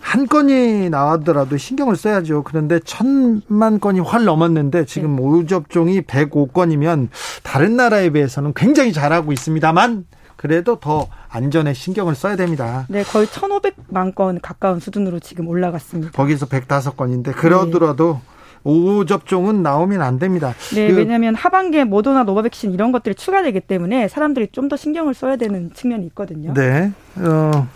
[0.00, 2.44] 한 건이 나왔더라도 신경을 써야죠.
[2.44, 5.22] 그런데 천만 건이 활 넘었는데 지금 네.
[5.22, 7.08] 오접종이 105건이면
[7.42, 10.04] 다른 나라에 비해서는 굉장히 잘하고 있습니다만
[10.38, 12.86] 그래도 더 안전에 신경을 써야 됩니다.
[12.88, 16.12] 네, 거의 1,500만 건 가까운 수준으로 지금 올라갔습니다.
[16.12, 18.38] 거기서 105건인데 그러더라도 네.
[18.62, 20.54] 오접종은 나오면 안 됩니다.
[20.74, 25.36] 네, 그, 왜냐하면 하반기에 모더나 노바백신 이런 것들이 추가되기 때문에 사람들이 좀 더 신경을 써야
[25.36, 26.52] 되는 측면이 있거든요.
[26.54, 26.92] 네.
[27.16, 27.66] 어,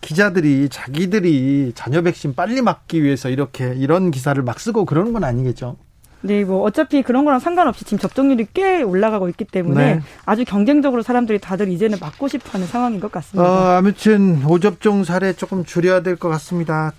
[0.00, 5.76] 기자들이 자기들이 자녀 백신 빨리 맞기 위해서 이렇게 이런 기사를 막 쓰고 그러는 건 아니겠죠?
[6.22, 10.00] 네, 뭐 어차피 그런 거랑 상관없이 지금 접종률이 꽤 올라가고 있기 때문에 네.
[10.26, 13.50] 아주 경쟁적으로 사람들이 다들 이제는 맞고 싶어하는 상황인 것 같습니다.
[13.50, 16.92] 어, 아무튼 오접종 사례 조금 줄여야 될 것 같습니다.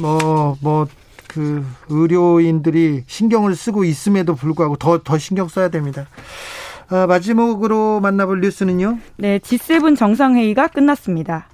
[0.00, 0.86] 뭐 뭐
[1.28, 6.06] 그 의료인들이 신경을 쓰고 있음에도 불구하고 더 더 신경 써야 됩니다.
[6.88, 8.98] 아, 마지막으로 만나볼 뉴스는요?
[9.16, 11.48] 네, G7 정상회의가 끝났습니다.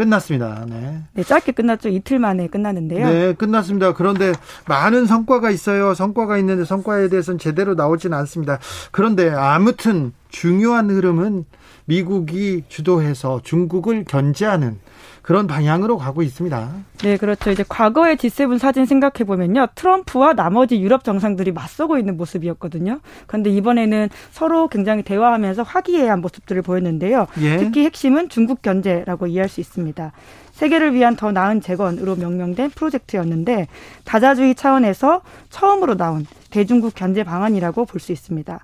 [0.00, 0.64] 끝났습니다.
[0.66, 1.02] 네.
[1.12, 1.90] 네, 짧게 끝났죠.
[1.90, 3.06] 이틀 만에 끝났는데요.
[3.06, 3.92] 네, 끝났습니다.
[3.92, 4.32] 그런데
[4.66, 5.92] 많은 성과가 있어요.
[5.92, 8.58] 성과가 있는데 성과에 대해서는 제대로 나오지는 않습니다.
[8.92, 11.44] 그런데 아무튼 중요한 흐름은
[11.90, 14.78] 미국이 주도해서 중국을 견제하는
[15.22, 16.70] 그런 방향으로 가고 있습니다.
[17.02, 17.50] 네, 그렇죠.
[17.50, 19.66] 이제 과거의 G7 사진 생각해 보면요.
[19.74, 23.00] 트럼프와 나머지 유럽 정상들이 맞서고 있는 모습이었거든요.
[23.26, 27.26] 그런데 이번에는 서로 굉장히 대화하면서 화기애애한 모습들을 보였는데요.
[27.40, 27.56] 예.
[27.58, 30.12] 특히 핵심은 중국 견제라고 이해할 수 있습니다.
[30.52, 33.66] 세계를 위한 더 나은 재건으로 명명된 프로젝트였는데
[34.04, 38.60] 다자주의 차원에서 처음으로 나온 대중국 견제 방안이라고 볼 수 있습니다.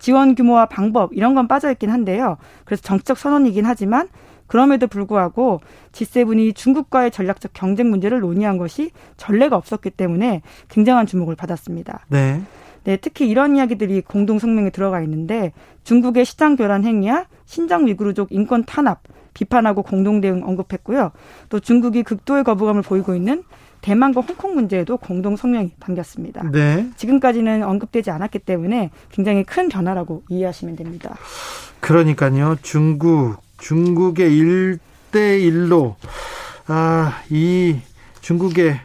[0.00, 2.38] 지원 규모와 방법 이런 건 빠져 있긴 한데요.
[2.64, 4.08] 그래서 정책 선언이긴 하지만
[4.48, 5.60] 그럼에도 불구하고
[5.92, 12.06] G7이 중국과의 전략적 경쟁 문제를 논의한 것이 전례가 없었기 때문에 굉장한 주목을 받았습니다.
[12.08, 12.42] 네.
[12.82, 15.52] 네, 특히 이런 이야기들이 공동 성명에 들어가 있는데
[15.84, 19.02] 중국의 시장 교란 행위야 신장 위구르족 인권 탄압
[19.34, 21.12] 비판하고 공동 대응 언급했고요.
[21.48, 23.44] 또 중국이 극도의 거부감을 보이고 있는
[23.80, 26.50] 대만과 홍콩 문제에도 공동 성명이 담겼습니다.
[26.50, 26.88] 네.
[26.96, 31.16] 지금까지는 언급되지 않았기 때문에 굉장히 큰 변화라고 이해하시면 됩니다.
[31.80, 32.56] 그러니까요.
[32.62, 35.96] 중국 중국의 일대일로
[36.66, 37.76] 아, 이
[38.20, 38.80] 중국의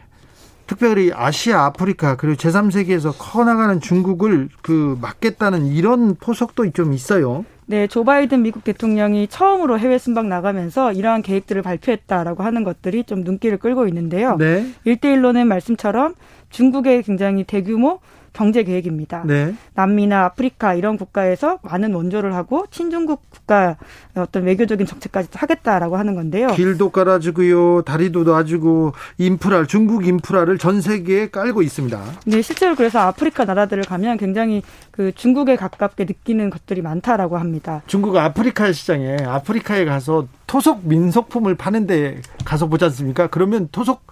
[0.66, 7.44] 특별히 아시아, 아프리카 그리고 제3세계에서 커 나가는 중국을 그 막겠다는 이런 포석도 좀 있어요.
[7.68, 13.22] 네, 조 바이든 미국 대통령이 처음으로 해외 순방 나가면서 이러한 계획들을 발표했다라고 하는 것들이 좀
[13.22, 14.36] 눈길을 끌고 있는데요.
[14.36, 14.66] 네.
[14.86, 16.14] 1대1로는 말씀처럼
[16.50, 17.98] 중국의 굉장히 대규모
[18.36, 19.22] 경제 계획입니다.
[19.24, 19.54] 네.
[19.72, 23.78] 남미나 아프리카 이런 국가에서 많은 원조를 하고 친중국 국가
[24.14, 26.48] 어떤 외교적인 정책까지 하겠다라고 하는 건데요.
[26.48, 31.98] 길도 깔아주고요, 다리도 놔주고 인프라 중국 인프라를 전 세계에 깔고 있습니다.
[32.26, 37.80] 네, 실제로 그래서 아프리카 나라들을 가면 굉장히 그 중국에 가깝게 느끼는 것들이 많다라고 합니다.
[37.86, 43.28] 중국 아프리카 시장에 아프리카에 가서 토속 민속품을 파는데 가서 보지 않습니까?
[43.28, 44.05] 그러면 토속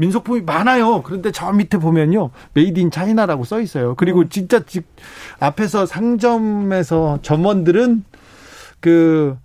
[0.00, 1.02] 민속품이 많아요.
[1.02, 2.30] 그런데 저 밑에 보면요.
[2.54, 3.94] made in China라고 써 있어요.
[3.96, 4.28] 그리고 음.
[4.30, 4.86] 진짜 집
[5.38, 8.04] 앞에서 상점에서 점원들은
[8.80, 9.36] 그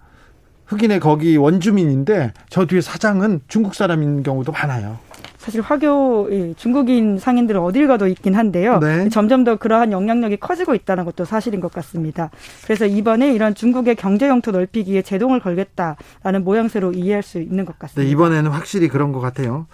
[0.67, 4.97] 흑인의 거기 원주민인데 저 뒤에 사장은 중국 사람인 경우도 많아요.
[5.45, 8.79] 사실 화교 중국인 상인들은 어딜 가도 있긴 한데요.
[8.79, 9.09] 네.
[9.09, 12.31] 점점 더 그러한 영향력이 커지고 있다는 것도 사실인 것 같습니다.
[12.63, 18.01] 그래서 이번에 이런 중국의 경제 영토 넓히기에 제동을 걸겠다라는 모양새로 이해할 수 있는 것 같습니다.
[18.01, 19.67] 네, 이번에는 확실히 그런 것 같아요.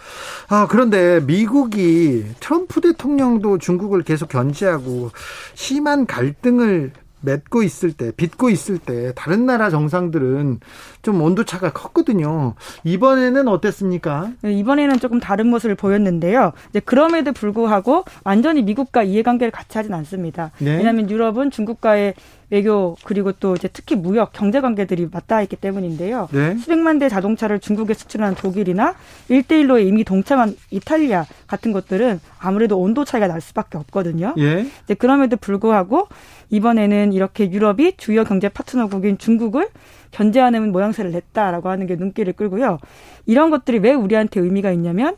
[0.49, 5.11] 아, 그런데 미국이 트럼프 대통령도 중국을 계속 견제하고
[5.53, 10.59] 심한 갈등을 맺고 있을 때, 빚고 있을 때 다른 나라 정상들은
[11.01, 12.55] 좀 온도 차가 컸거든요.
[12.83, 14.31] 이번에는 어땠습니까?
[14.41, 16.51] 네, 이번에는 조금 다른 모습을 보였는데요.
[16.69, 20.51] 이제 그럼에도 불구하고 완전히 미국과 이해관계를 같이 하진 않습니다.
[20.59, 20.77] 네.
[20.77, 22.13] 왜냐하면 유럽은 중국과의
[22.51, 26.27] 외교 그리고 또 이제 특히 무역 경제 관계들이 맞닿아 있기 때문인데요.
[26.31, 26.55] 네.
[26.57, 28.93] 수백만 대 자동차를 중국에 수출하는 독일이나
[29.29, 34.35] 일대일로에 이미 동참한 이탈리아 같은 것들은 아무래도 온도 차이가 날 수밖에 없거든요.
[34.37, 34.65] 예.
[34.83, 36.07] 이제 그럼에도 불구하고
[36.49, 39.69] 이번에는 이렇게 유럽이 주요 경제 파트너국인 중국을
[40.11, 42.79] 견제하는 모양새를 냈다라고 하는 게 눈길을 끌고요.
[43.25, 45.15] 이런 것들이 왜 우리한테 의미가 있냐면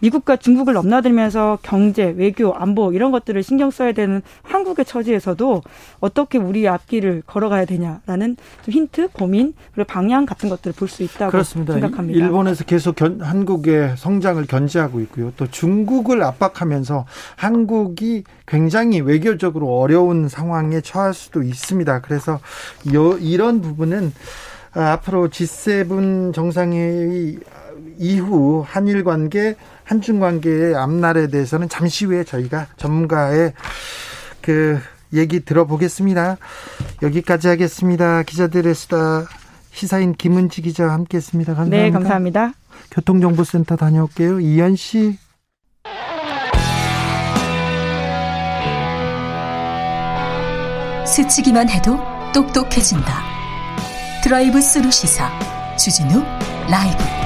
[0.00, 5.62] 미국과 중국을 넘나들면서 경제, 외교, 안보 이런 것들을 신경 써야 되는 한국의 처지에서도
[6.00, 11.30] 어떻게 우리 앞길을 걸어가야 되냐라는 좀 힌트, 고민 그리고 방향 같은 것들을 볼 수 있다고
[11.30, 11.74] 그렇습니다.
[11.74, 12.18] 생각합니다.
[12.18, 15.32] 일본에서 계속 견, 한국의 성장을 견제하고 있고요.
[15.36, 17.04] 또 중국을 압박하면서
[17.36, 22.00] 한국이 굉장히 외교적으로 어려운 상황에 처할 수도 있습니다.
[22.00, 22.40] 그래서
[22.94, 24.12] 요, 이런 부분은
[24.72, 27.38] 앞으로 G7 정상회의
[27.98, 29.56] 이후 한일 관계,
[29.88, 33.54] 한중 관계의 앞날에 대해서는 잠시 후에 저희가 전문가의
[34.42, 34.78] 그
[35.14, 36.36] 얘기 들어보겠습니다.
[37.02, 38.22] 여기까지 하겠습니다.
[38.22, 39.24] 기자들의 수다
[39.72, 41.54] 시사인 김은지 기자와 함께했습니다.
[41.54, 41.82] 감사합니다.
[41.82, 42.52] 네, 감사합니다.
[42.90, 44.40] 교통정보센터 다녀올게요.
[44.40, 45.18] 이현 씨.
[51.06, 51.98] 스치기만 해도
[52.34, 53.22] 똑똑해진다.
[54.22, 55.30] 드라이브 스루 시사
[55.76, 56.22] 주진우
[56.70, 57.17] 라이브.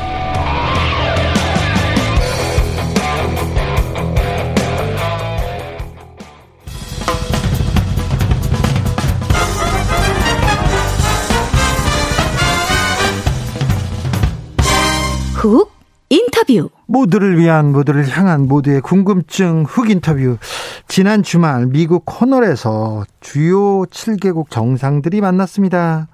[15.42, 15.72] 훅
[16.08, 20.38] 인터뷰 모두를 위한 모두를 향한 모두의 궁금증 훅 인터뷰
[20.86, 26.06] 지난 주말 미국 코널에서 주요 7개국 정상들이 만났습니다.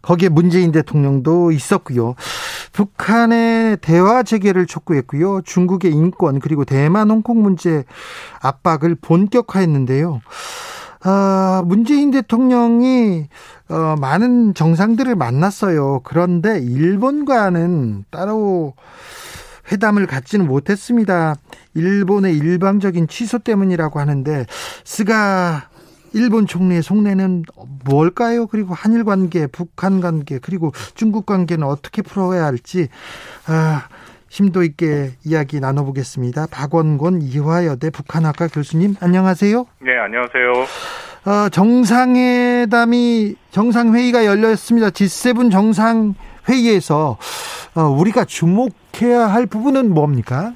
[0.00, 2.14] 거기에 문재인 대통령도 있었고요.
[2.72, 5.42] 북한의 대화 재개를 촉구했고요.
[5.42, 7.84] 중국의 인권 그리고 대만 홍콩 문제
[8.40, 10.22] 압박을 본격화했는데요.
[11.08, 13.28] 아, 문재인 대통령이
[13.68, 16.00] 어, 많은 정상들을 만났어요.
[16.02, 18.74] 그런데 일본과는 따로
[19.70, 21.36] 회담을 갖지는 못했습니다.
[21.74, 24.46] 일본의 일방적인 취소 때문이라고 하는데
[24.82, 25.68] 스가
[26.12, 27.44] 일본 총리의 속내는
[27.84, 28.48] 뭘까요?
[28.48, 32.88] 그리고 한일 관계, 북한 관계, 그리고 중국 관계는 어떻게 풀어야 할지
[33.46, 33.86] 아,
[34.36, 36.48] 심도 있게 이야기 나눠보겠습니다.
[36.50, 39.66] 박원곤 이화여대 북한학과 교수님 안녕하세요.
[39.80, 40.52] 네, 안녕하세요.
[41.24, 44.90] 어, 정상회담이 정상회의가 열렸습니다.
[44.90, 47.16] G7 정상회의에서
[47.76, 50.52] 어, 우리가 주목해야 할 부분은 뭡니까?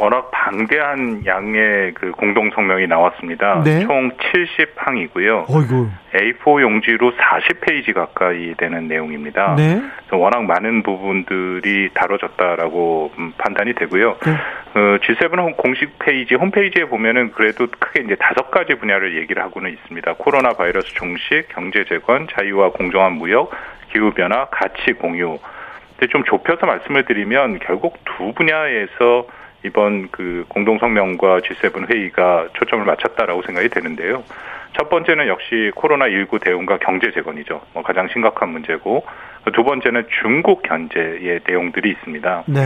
[0.00, 3.62] 워낙 방대한 양의 그 공동 성명이 나왔습니다.
[3.62, 3.80] 네.
[3.80, 5.44] 총 70항이고요.
[5.48, 5.90] 어이구.
[6.14, 9.54] A4 용지로 40페이지 가까이 되는 내용입니다.
[9.56, 9.82] 네.
[10.10, 14.16] 워낙 많은 부분들이 다뤄졌다라고 음, 판단이 되고요.
[14.24, 14.30] 네.
[14.32, 20.14] 어, G7 공식 페이지 홈페이지에 보면은 그래도 크게 이제 다섯 가지 분야를 얘기를 하고는 있습니다.
[20.14, 23.50] 코로나 바이러스 종식, 경제 재건, 자유와 공정한 무역,
[23.92, 25.38] 기후 변화, 가치 공유.
[25.98, 29.26] 근데 좀 좁혀서 말씀을 드리면 결국 두 분야에서
[29.64, 34.24] 이번 그 공동성명과 G7 회의가 초점을 맞췄다라고 생각이 되는데요.
[34.72, 37.60] 첫 번째는 역시 코로나19 대응과 경제 재건이죠.
[37.74, 39.04] 뭐 가장 심각한 문제고
[39.52, 42.44] 두 번째는 중국 견제의 내용들이 있습니다.
[42.46, 42.60] 네.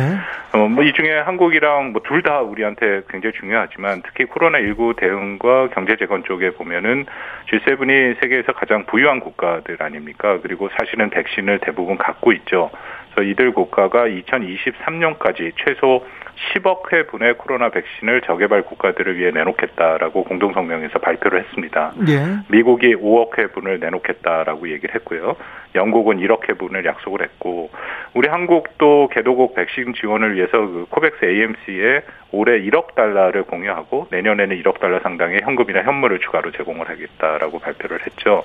[0.52, 5.96] 어, 뭐 이 중에 한국이랑 뭐 둘 다 우리한테 굉장히 중요하지만 특히 코로나19 대응과 경제
[5.96, 7.06] 재건 쪽에 보면은
[7.50, 10.38] G7이 세계에서 가장 부유한 국가들 아닙니까?
[10.42, 12.70] 그리고 사실은 백신을 대부분 갖고 있죠.
[13.14, 16.04] 그래서 이들 국가가 2023년까지 최소
[16.36, 21.92] 10억 회 분의 코로나 백신을 저개발 국가들을 위해 내놓겠다라고 공동성명에서 발표를 했습니다.
[22.08, 22.38] 예.
[22.48, 25.36] 미국이 5억 회분을 내놓겠다라고 얘기를 했고요.
[25.74, 27.70] 영국은 1억 회분을 약속을 했고
[28.14, 34.80] 우리 한국도 개도국 백신 지원을 위해서 그 코백스 AMC에 올해 1억 달러를 공유하고 내년에는 1억
[34.80, 38.44] 달러 상당의 현금이나 현물을 추가로 제공을 하겠다라고 발표를 했죠.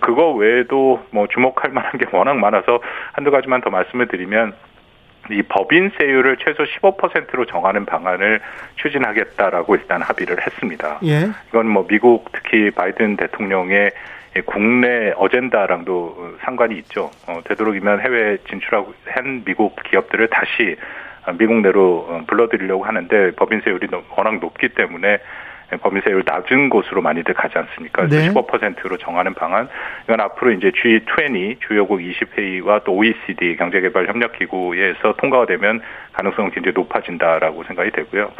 [0.00, 2.80] 그거 외에도 뭐 주목할 만한 게 워낙 많아서
[3.12, 4.52] 한두 가지만 더 말씀을 드리면
[5.30, 8.40] 이 법인세율을 최소 15%로 정하는 방안을
[8.76, 10.98] 추진하겠다라고 일단 합의를 했습니다.
[11.04, 11.28] 예.
[11.48, 13.92] 이건 뭐 미국 특히 바이든 대통령의
[14.46, 17.10] 국내 어젠다랑도 상관이 있죠.
[17.26, 20.76] 어, 되도록이면 해외 진출하고 한 미국 기업들을 다시
[21.38, 25.18] 미국 내로 어, 불러들이려고 하는데 법인세율이 워낙 높기 때문에
[25.76, 28.06] 법인세율 낮은 곳으로 많이들 가지 않습니까?
[28.06, 28.30] 네.
[28.30, 29.68] 15%로 정하는 방안.
[30.04, 35.80] 이건 앞으로 이제 G20 주요국 20회의와 또 OECD 경제개발협력기구에서 통과가 되면
[36.14, 38.32] 가능성은 굉장히 높아진다라고 생각이 되고요.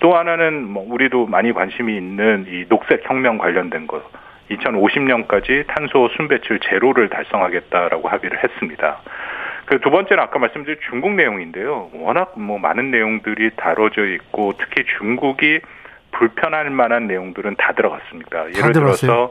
[0.00, 4.02] 또 하나는 뭐 우리도 많이 관심이 있는 이 녹색 혁명 관련된 것.
[4.50, 9.00] 2050년까지 탄소 순배출 제로를 달성하겠다라고 합의를 했습니다.
[9.64, 11.88] 그두 번째는 아까 말씀드린 중국 내용인데요.
[11.94, 15.60] 워낙 뭐 많은 내용들이 다뤄져 있고 특히 중국이
[16.14, 18.46] 불편할 만한 내용들은 다 들어갔습니다.
[18.56, 19.30] 예를 들어서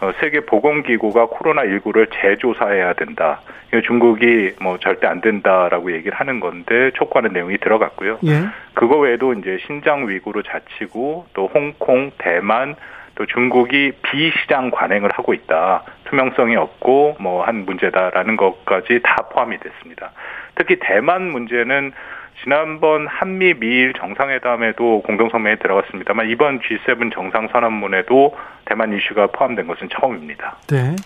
[0.00, 3.40] 어, 세계 보건기구가 코로나19를 재조사해야 된다.
[3.84, 8.18] 중국이 뭐 절대 안 된다라고 얘기를 하는 건데 촉구하는 내용이 들어갔고요.
[8.24, 8.46] 예.
[8.74, 12.76] 그거 외에도 이제 신장 위구르 자치구 또 홍콩, 대만
[13.16, 15.82] 또 중국이 비시장 관행을 하고 있다.
[16.04, 20.12] 투명성이 없고 뭐 한 문제다라는 것까지 다 포함이 됐습니다.
[20.54, 21.92] 특히 대만 문제는
[22.48, 28.34] 지난번 한미 미일 정상회담에도 공동성명에 들어갔습니다만 이번 G7 정상선언문에도
[28.64, 30.56] 대만 이슈가 포함된 것은 처음입니다.
[30.68, 30.96] 네.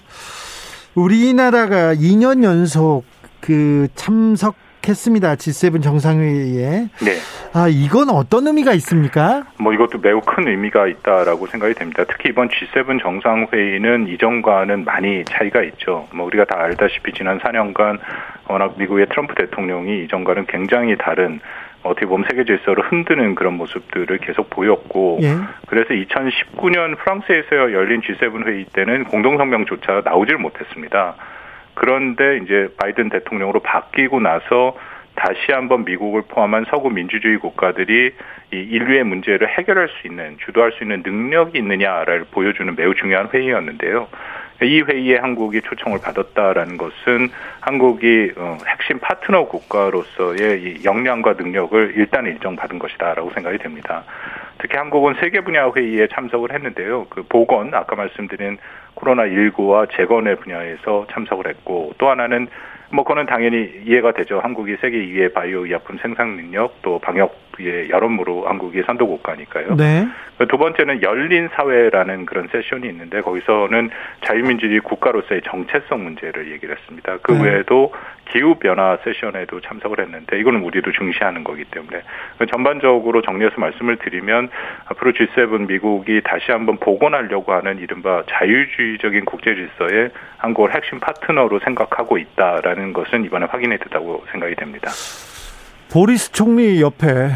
[0.94, 3.02] 우리나라가 2년 연속
[3.40, 4.54] 그 참석
[4.88, 5.34] 했습니다.
[5.34, 6.88] G7 정상회의에.
[7.04, 7.12] 네.
[7.54, 9.44] 아, 이건 어떤 의미가 있습니까?
[9.58, 12.04] 뭐 이것도 매우 큰 의미가 있다라고 생각이 됩니다.
[12.08, 16.08] 특히 이번 G7 정상회의는 이전과는 많이 차이가 있죠.
[16.12, 17.98] 뭐 우리가 다 알다시피 지난 4년간
[18.48, 21.40] 워낙 미국의 트럼프 대통령이 이전과는 굉장히 다른
[21.82, 25.34] 어떻게 보면 세계 질서를 흔드는 그런 모습들을 계속 보였고 예.
[25.66, 31.16] 그래서 2019년 프랑스에서 열린 G7 회의 때는 공동성명조차 나오질 못했습니다.
[31.74, 34.76] 그런데 이제 바이든 대통령으로 바뀌고 나서
[35.14, 38.12] 다시 한번 미국을 포함한 서구 민주주의 국가들이
[38.52, 44.08] 이 인류의 문제를 해결할 수 있는 주도할 수 있는 능력이 있느냐를 보여주는 매우 중요한 회의였는데요.
[44.62, 47.28] 이 회의에 한국이 초청을 받았다라는 것은
[47.60, 54.04] 한국이 어, 핵심 파트너 국가로서의 역량과 능력을 일단 인정받은 것이다라고 생각이 됩니다.
[54.62, 57.06] 특히 한국은 세계 분야 회의에 참석을 했는데요.
[57.10, 58.58] 그 보건 아까 말씀드린
[58.94, 62.46] 코로나 19와 재건의 분야에서 참석을 했고 또 하나는
[62.92, 64.38] 뭐 그거는 당연히 이해가 되죠.
[64.38, 69.76] 한국이 세계 2의 바이오 의약품 생산 능력 또 방역 의 여러모로 한국이 선도 국가니까요.
[69.76, 70.08] 네.
[70.48, 73.90] 두 번째는 열린 사회라는 그런 세션이 있는데 거기서는
[74.24, 77.18] 자유민주주의 국가로서의 정체성 문제를 얘기를 했습니다.
[77.22, 77.44] 그 네.
[77.44, 77.92] 외에도
[78.30, 82.02] 기후 변화 세션에도 참석을 했는데 이거는 우리도 중시하는 거기 때문에
[82.50, 84.48] 전반적으로 정리해서 말씀을 드리면
[84.86, 92.18] 앞으로 G7 미국이 다시 한번 복원하려고 하는 이른바 자유주의적인 국제 질서에 한국을 핵심 파트너로 생각하고
[92.18, 94.90] 있다라는 것은 이번에 확인이 됐다고 생각이 됩니다.
[95.92, 97.28] 보리스 총리 옆에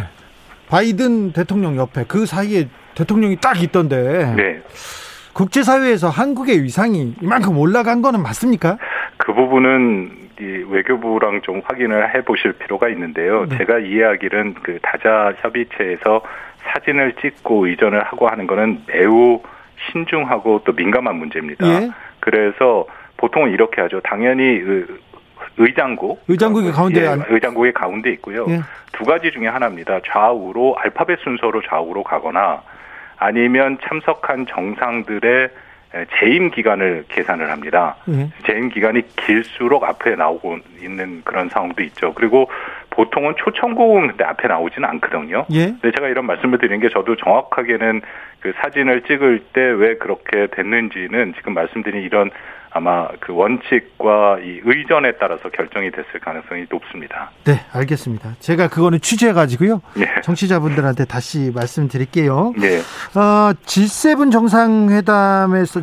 [0.68, 4.34] 바이든 대통령 옆에 그 사이에 대통령이 딱 있던데.
[4.34, 4.62] 네.
[5.34, 8.78] 국제사회에서 한국의 위상이 이만큼 올라간 거는 맞습니까?
[9.18, 13.46] 그 부분은 이 외교부랑 좀 확인을 해 보실 필요가 있는데요.
[13.46, 13.58] 네.
[13.58, 16.22] 제가 이해하기는 그 다자 협의체에서
[16.72, 19.42] 사진을 찍고 이전을 하고 하는 거는 매우
[19.92, 21.66] 신중하고 또 민감한 문제입니다.
[21.68, 21.90] 예?
[22.20, 22.86] 그래서
[23.18, 24.00] 보통은 이렇게 하죠.
[24.00, 24.98] 당연히 그
[25.58, 26.22] 의장국.
[26.28, 28.46] 의장국이 가운데 예, 의장국이 가운데 있고요.
[28.48, 28.60] 예.
[28.92, 30.00] 두 가지 중에 하나입니다.
[30.06, 32.62] 좌우로 알파벳 순서로 좌우로 가거나
[33.16, 35.48] 아니면 참석한 정상들의
[36.20, 37.96] 재임 기간을 계산을 합니다.
[38.08, 38.28] 예.
[38.46, 42.12] 재임 기간이 길수록 앞에 나오고 있는 그런 상황도 있죠.
[42.12, 42.50] 그리고
[42.90, 45.46] 보통은 초청국은 근데 앞에 나오지는 않거든요.
[45.52, 45.66] 예.
[45.80, 48.02] 근데 제가 이런 말씀을 드린 게 저도 정확하게는
[48.40, 52.30] 그 사진을 찍을 때 왜 그렇게 됐는지는 지금 말씀드린 이런
[52.76, 57.30] 아마 그 원칙과 이 의전에 따라서 결정이 됐을 가능성이 높습니다.
[57.44, 58.34] 네, 알겠습니다.
[58.40, 59.80] 제가 그거는 취재해 가지고요.
[59.94, 60.06] 네.
[60.22, 62.52] 정치자분들한테 다시 말씀드릴게요.
[62.58, 62.80] 네.
[63.18, 65.80] 어, G7 정상회담에서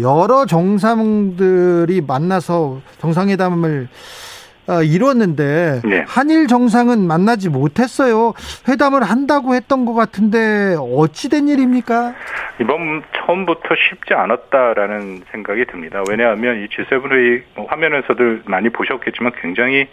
[0.00, 4.39] 여러 정상들이 만나서 정상회담을 어,
[4.84, 6.04] 이뤘는데 네.
[6.06, 8.34] 한일 정상은 만나지 못했어요.
[8.68, 12.14] 회담을 한다고 했던 것 같은데 어찌 된 일입니까?
[12.60, 16.02] 이번 처음부터 쉽지 않았다라는 생각이 듭니다.
[16.08, 19.88] 왜냐하면 이 G7 회의 뭐 화면에서도 많이 보셨겠지만 굉장히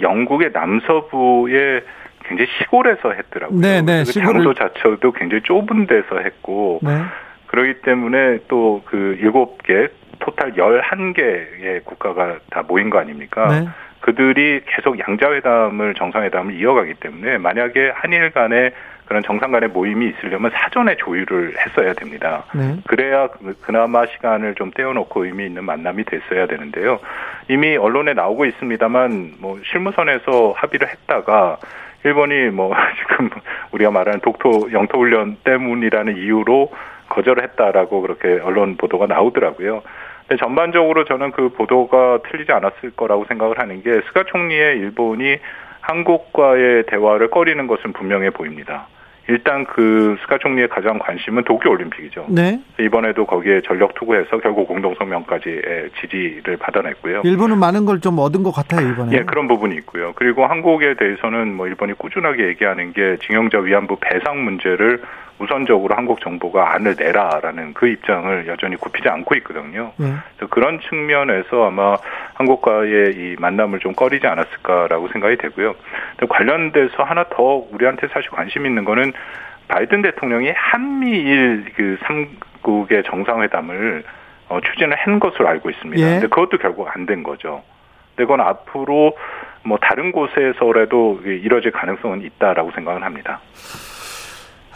[0.00, 1.82] 영국의 남서부에
[2.26, 3.60] 굉장히 시골에서 했더라고요.
[3.60, 4.04] 네, 네.
[4.04, 6.90] 그 시골 장소 자체도 굉장히 좁은 데서 했고 네.
[7.46, 13.48] 그러기 때문에 또 그 일곱 개 토탈 열한 개의 국가가 다 모인 거 아닙니까?
[13.48, 13.68] 네.
[14.00, 18.72] 그들이 계속 양자회담을 정상회담을 이어가기 때문에 만약에 한일 간에
[19.06, 22.44] 그런 정상 간의 모임이 있으려면 사전에 조율을 했어야 됩니다.
[22.54, 22.76] 네.
[22.86, 27.00] 그래야 그, 그나마 시간을 좀 떼어놓고 의미 있는 만남이 됐어야 되는데요.
[27.48, 31.58] 이미 언론에 나오고 있습니다만 뭐 실무선에서 합의를 했다가
[32.04, 33.30] 일본이 뭐 지금
[33.72, 36.70] 우리가 말하는 독토 영토 훈련 때문이라는 이유로
[37.14, 39.82] 거절을 했다라고 그렇게 언론 보도가 나오더라고요.
[40.26, 45.36] 근데 전반적으로 저는 그 보도가 틀리지 않았을 거라고 생각을 하는 게 스가 총리의 일본이
[45.80, 48.86] 한국과의 대화를 꺼리는 것은 분명해 보입니다.
[49.26, 52.26] 일단 그 스가 총리의 가장 관심은 도쿄 올림픽이죠.
[52.28, 52.60] 네.
[52.78, 55.62] 이번에도 거기에 전력 투구해서 결국 공동 성명까지
[56.00, 57.22] 지지를 받아냈고요.
[57.24, 59.16] 일본은 많은 걸 좀 얻은 것 같아요 이번에.
[59.16, 60.12] 예, 그런 부분이 있고요.
[60.16, 65.00] 그리고 한국에 대해서는 뭐 일본이 꾸준하게 얘기하는 게 징용자 위안부 배상 문제를
[65.38, 69.92] 우선적으로 한국 정부가 안을 내라라는 그 입장을 여전히 굽히지 않고 있거든요.
[69.96, 70.12] 네.
[70.36, 71.96] 그래서 그런 측면에서 아마
[72.34, 75.74] 한국과의 이 만남을 좀 꺼리지 않았을까라고 생각이 되고요.
[76.28, 79.12] 관련돼서 하나 더 우리한테 사실 관심 있는 거는
[79.68, 84.04] 바이든 대통령이 한미일 그 3국의 정상회담을
[84.50, 86.00] 어, 추진을 한 것으로 알고 있습니다.
[86.00, 86.10] 예.
[86.12, 87.62] 근데 그것도 결국 안 된 거죠.
[88.14, 89.16] 근데 그건 앞으로
[89.64, 93.40] 뭐 다른 곳에서라도 이뤄질 가능성은 있다라고 생각을 합니다.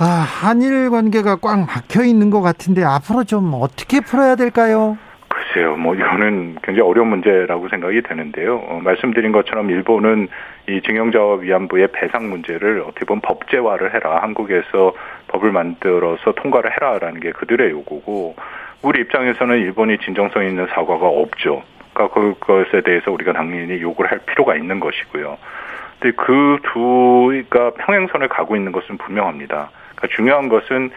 [0.01, 4.97] 아, 한일 관계가 꽉 막혀 있는 것 같은데 앞으로 좀 어떻게 풀어야 될까요?
[5.27, 8.59] 글쎄요, 뭐 이거는 굉장히 어려운 문제라고 생각이 되는데요.
[8.59, 10.29] 어, 말씀드린 것처럼 일본은
[10.69, 14.21] 이 징용자와 위안부의 배상 문제를 어떻게 보면 법제화를 해라.
[14.23, 14.93] 한국에서
[15.27, 18.37] 법을 만들어서 통과를 해라라는 게 그들의 요구고
[18.83, 21.65] 우리 입장에서는 일본이 진정성 있는 사과가 없죠.
[21.93, 25.39] 그러니까 그것에 대해서 우리가 당연히 요구를 할 필요가 있는 것이고요.
[25.99, 29.71] 근데 그 두가 평행선을 가고 있는 것은 분명합니다.
[29.99, 30.91] 그러니까 중요한 것은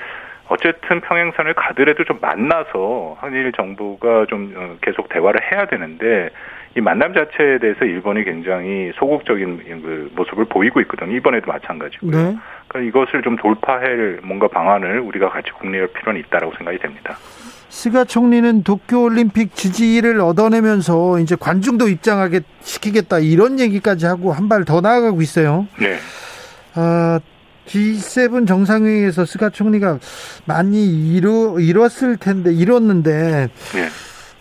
[0.47, 6.29] 어쨌든 평행선을 가더라도 좀 만나서 한일 정부가 좀 어, 계속 대화를 해야 되는데
[6.75, 11.15] 이 만남 자체에 대해서 일본이 굉장히 소극적인 그 모습을 보이고 있거든요.
[11.15, 12.11] 이번에도 마찬가지고요.
[12.11, 12.37] 네.
[12.67, 17.17] 그러니까 이것을 좀 돌파할 뭔가 방안을 우리가 같이 국내할 필요는 있다라고 생각이 됩니다.
[17.69, 24.81] 스가 총리는 도쿄올림픽 지지를 얻어내면서 이제 관중도 입장하게 시키겠다 이런 얘기까지 하고 한 발 더
[24.81, 25.67] 나아가고 있어요.
[25.79, 25.95] 네.
[26.75, 27.19] 아,
[27.67, 29.99] G7 정상회의에서 스가 총리가
[30.45, 33.87] 많이 이루, 이뤘을 텐데, 이뤘는데, 네.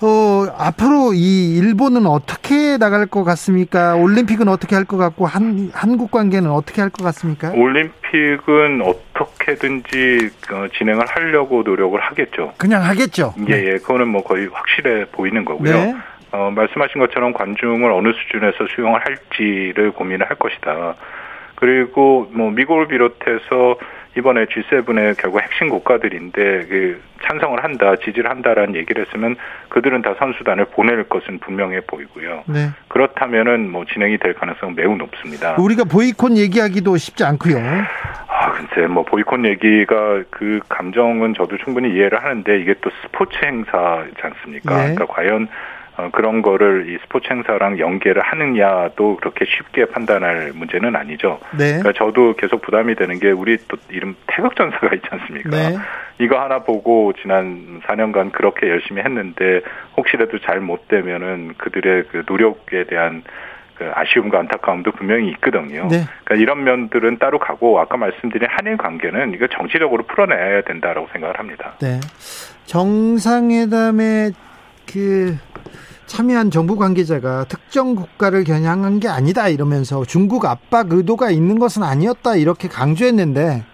[0.02, 3.94] 어, 앞으로 이 일본은 어떻게 나갈 것 같습니까?
[3.96, 7.50] 올림픽은 어떻게 할 것 같고, 한, 한국 관계는 어떻게 할 것 같습니까?
[7.50, 12.54] 올림픽은 어떻게든지 어, 진행을 하려고 노력을 하겠죠.
[12.56, 13.34] 그냥 하겠죠.
[13.50, 13.72] 예, 예.
[13.74, 15.72] 그거는 뭐 거의 확실해 보이는 거고요.
[15.72, 15.94] 네.
[16.32, 20.94] 어, 말씀하신 것처럼 관중을 어느 수준에서 수용을 할지를 고민을 할 것이다.
[21.60, 23.76] 그리고 뭐 미국을 비롯해서
[24.16, 29.36] 이번에 G7의 결국 핵심 국가들인데 그 찬성을 한다, 지지를 한다라는 얘기를 했으면
[29.68, 32.42] 그들은 다 선수단을 보낼 것은 분명해 보이고요.
[32.46, 32.70] 네.
[32.88, 35.54] 그렇다면은 뭐 진행이 될 가능성은 매우 높습니다.
[35.58, 37.58] 우리가 보이콘 얘기하기도 쉽지 않고요.
[37.58, 44.16] 아, 글쎄 뭐 보이콘 얘기가 그 감정은 저도 충분히 이해를 하는데 이게 또 스포츠 행사지
[44.22, 44.76] 않습니까?
[44.76, 44.94] 네.
[44.94, 45.48] 그러니까 과연 어,
[46.12, 51.38] 그런 거를 이 스포츠 행사랑 연계를 하느냐도 그렇게 쉽게 판단할 문제는 아니죠.
[51.58, 51.78] 네.
[51.78, 55.50] 그러니까 저도 계속 부담이 되는 게 우리 또 이름 태극전사가 있지 않습니까?
[55.50, 55.76] 네.
[56.18, 59.60] 이거 하나 보고 지난 4년간 그렇게 열심히 했는데
[59.96, 63.22] 혹시라도 잘 못 되면은 그들의 그 노력에 대한
[63.74, 65.88] 그 아쉬움과 안타까움도 분명히 있거든요.
[65.90, 66.04] 네.
[66.24, 71.72] 그러니까 이런 면들은 따로 가고 아까 말씀드린 한일 관계는 이거 정치적으로 풀어내야 된다라고 생각을 합니다.
[71.80, 71.98] 네.
[72.66, 74.32] 정상회담의
[74.92, 75.34] 그
[76.10, 82.34] 참여한 정부 관계자가 특정 국가를 겨냥한 게 아니다 이러면서 중국 압박 의도가 있는 것은 아니었다
[82.34, 83.64] 이렇게 강조했는데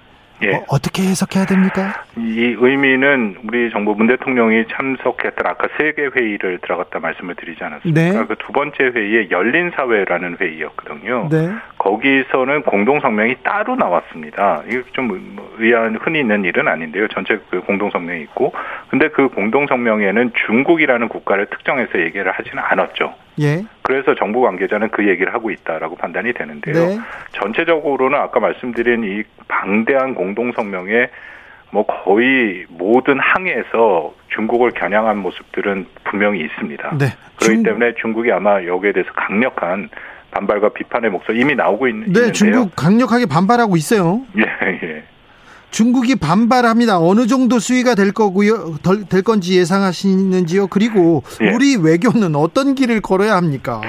[0.42, 0.62] 예.
[0.68, 2.04] 어, 떻게 해석해야 됩니까?
[2.16, 8.00] 이 의미는 우리 정부 문 대통령이 참석했던 아까 세계 회의를 들어갔다 말씀을 드리지 않았습니까?
[8.00, 8.26] 네.
[8.26, 11.28] 그 두 번째 회의에 열린 사회라는 회의였거든요.
[11.30, 11.50] 네.
[11.78, 14.62] 거기서는 공동 성명이 따로 나왔습니다.
[14.66, 15.18] 이게 좀뭐
[15.58, 17.08] 의아한 흔히 있는 일은 아닌데요.
[17.08, 18.52] 전체 그 공동 성명이 있고,
[18.88, 23.14] 근데 그 공동 성명에는 중국이라는 국가를 특정해서 얘기를 하지는 않았죠.
[23.40, 23.64] 예.
[23.82, 26.74] 그래서 정부 관계자는 그 얘기를 하고 있다라고 판단이 되는데요.
[26.74, 26.98] 네.
[27.32, 31.08] 전체적으로는 아까 말씀드린 이 방대한 공동 성명에
[31.70, 36.98] 뭐 거의 모든 항에서 중국을 겨냥한 모습들은 분명히 있습니다.
[36.98, 37.06] 네.
[37.38, 37.62] 그렇기 중...
[37.62, 39.88] 때문에 중국이 아마 여기에 대해서 강력한
[40.30, 42.32] 반발과 비판의 목소리 이미 나오고 있, 네, 있는데요.
[42.32, 44.22] 중국 강력하게 반발하고 있어요.
[44.36, 44.42] 예,
[44.82, 45.04] 예.
[45.70, 46.98] 중국이 반발합니다.
[46.98, 48.76] 어느 정도 수위가 될 거고요,
[49.10, 50.68] 될 건지 예상하시는지요?
[50.68, 51.50] 그리고 예.
[51.50, 53.80] 우리 외교는 어떤 길을 걸어야 합니까?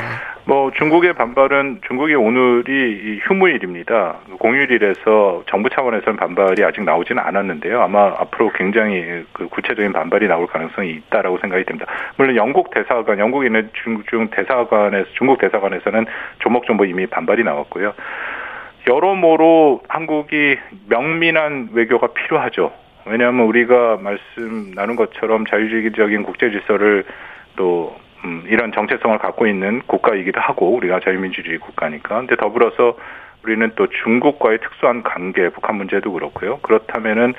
[0.47, 4.15] 뭐 중국의 반발은 중국이 오늘이 휴무일입니다.
[4.39, 7.81] 공휴일이라서 정부 차원에서는 반발이 아직 나오지는 않았는데요.
[7.81, 11.85] 아마 앞으로 굉장히 그 구체적인 반발이 나올 가능성이 있다라고 생각이 됩니다.
[12.15, 16.05] 물론 영국 대사관, 영국에 있는 중중 대사관에서 중국 대사관에서는
[16.39, 17.93] 조목조목 이미 반발이 나왔고요.
[18.87, 20.57] 여러모로 한국이
[20.87, 22.71] 명민한 외교가 필요하죠.
[23.05, 27.05] 왜냐하면 우리가 말씀 나눈 것처럼 자유주의적인 국제 질서를
[27.55, 32.17] 또 음, 이런 정체성을 갖고 있는 국가이기도 하고 우리가 자유민주주의 국가니까.
[32.17, 32.97] 근데 더불어서
[33.43, 36.59] 우리는 또 중국과의 특수한 관계, 북한 문제도 그렇고요.
[36.59, 37.33] 그렇다면은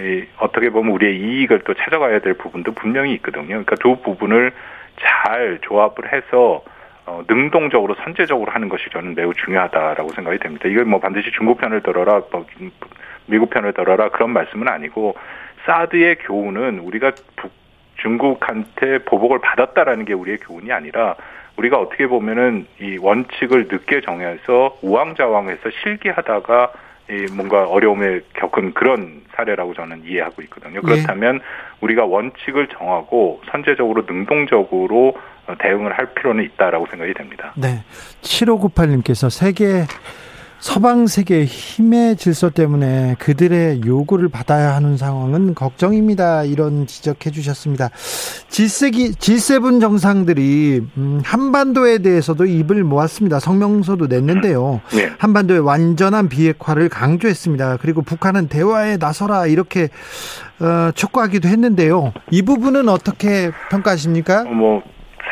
[0.00, 3.46] 이, 어떻게 보면 우리의 이익을 또 찾아가야 될 부분도 분명히 있거든요.
[3.46, 4.52] 그러니까 두 부분을
[5.00, 6.62] 잘 조합을 해서
[7.06, 10.68] 어, 능동적으로 선제적으로 하는 것이 저는 매우 중요하다라고 생각이 됩니다.
[10.68, 12.46] 이걸 뭐 반드시 중국 편을 들어라, 뭐
[13.26, 15.14] 미국 편을 들어라 그런 말씀은 아니고
[15.66, 17.52] 사드의 교훈은 우리가 북,
[17.96, 21.16] 중국한테 보복을 받았다라는 게 우리의 교훈이 아니라
[21.56, 26.72] 우리가 어떻게 보면은 이 원칙을 늦게 정해서 우왕좌왕해서 실기하다가
[27.10, 30.80] 이 뭔가 어려움에 겪은 그런 사례라고 저는 이해하고 있거든요.
[30.80, 31.44] 그렇다면 네.
[31.80, 35.14] 우리가 원칙을 정하고 선제적으로 능동적으로
[35.58, 37.52] 대응을 할 필요는 있다라고 생각이 됩니다.
[37.56, 37.84] 네.
[38.22, 39.84] 7598님께서 세계
[40.64, 46.44] 서방 세계의 힘의 질서 때문에 그들의 요구를 받아야 하는 상황은 걱정입니다.
[46.44, 47.90] 이런 지적해 주셨습니다.
[48.48, 53.40] G7, G7 정상들이 음, 한반도에 대해서도 입을 모았습니다.
[53.40, 54.80] 성명서도 냈는데요.
[54.94, 55.10] 네.
[55.18, 57.76] 한반도의 완전한 비핵화를 강조했습니다.
[57.82, 59.90] 그리고 북한은 대화에 나서라 이렇게
[60.60, 62.14] 어, 촉구하기도 했는데요.
[62.30, 64.44] 이 부분은 어떻게 평가하십니까?
[64.44, 64.82] 뭐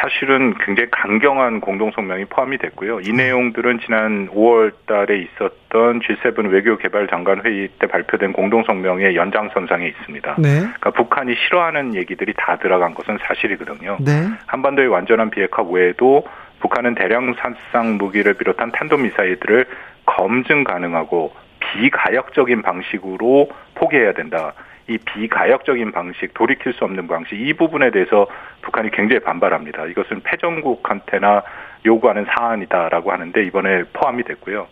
[0.02, 3.00] 사실은 굉장히 강경한 공동성명이 포함이 됐고요.
[3.00, 10.34] 이 내용들은 지난 5월 달에 있었던 G7 외교개발 장관 회의 때 발표된 공동성명의 연장선상에 있습니다.
[10.38, 10.48] 네.
[10.58, 13.98] 그러니까 북한이 싫어하는 얘기들이 다 들어간 것은 사실이거든요.
[14.00, 14.28] 네.
[14.46, 16.26] 한반도의 완전한 비핵화 외에도
[16.58, 19.66] 북한은 대량 산상 무기를 비롯한 탄도미사일들을
[20.04, 24.52] 검증 가능하고 비가역적인 방식으로 포기해야 된다.
[24.88, 28.26] 이 비가역적인 방식, 돌이킬 수 없는 방식, 이 부분에 대해서
[28.62, 29.86] 북한이 굉장히 반발합니다.
[29.86, 31.42] 이것은 패전국한테나
[31.86, 34.66] 요구하는 사안이다라고 하는데 이번에 포함이 됐고요.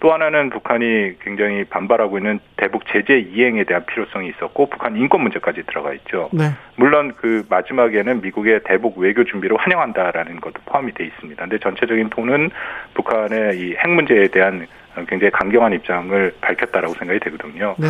[0.00, 5.62] 또 하나는 북한이 굉장히 반발하고 있는 대북 제재 이행에 대한 필요성이 있었고 북한 인권 문제까지
[5.66, 6.28] 들어가 있죠.
[6.32, 6.50] 네.
[6.74, 11.40] 물론 그 마지막에는 미국의 대북 외교 준비를 환영한다라는 것도 포함이 돼 있습니다.
[11.40, 12.50] 근데 전체적인 톤은
[12.94, 14.66] 북한의 이 핵 문제에 대한
[15.06, 17.76] 굉장히 강경한 입장을 밝혔다라고 생각이 되거든요.
[17.78, 17.86] 네.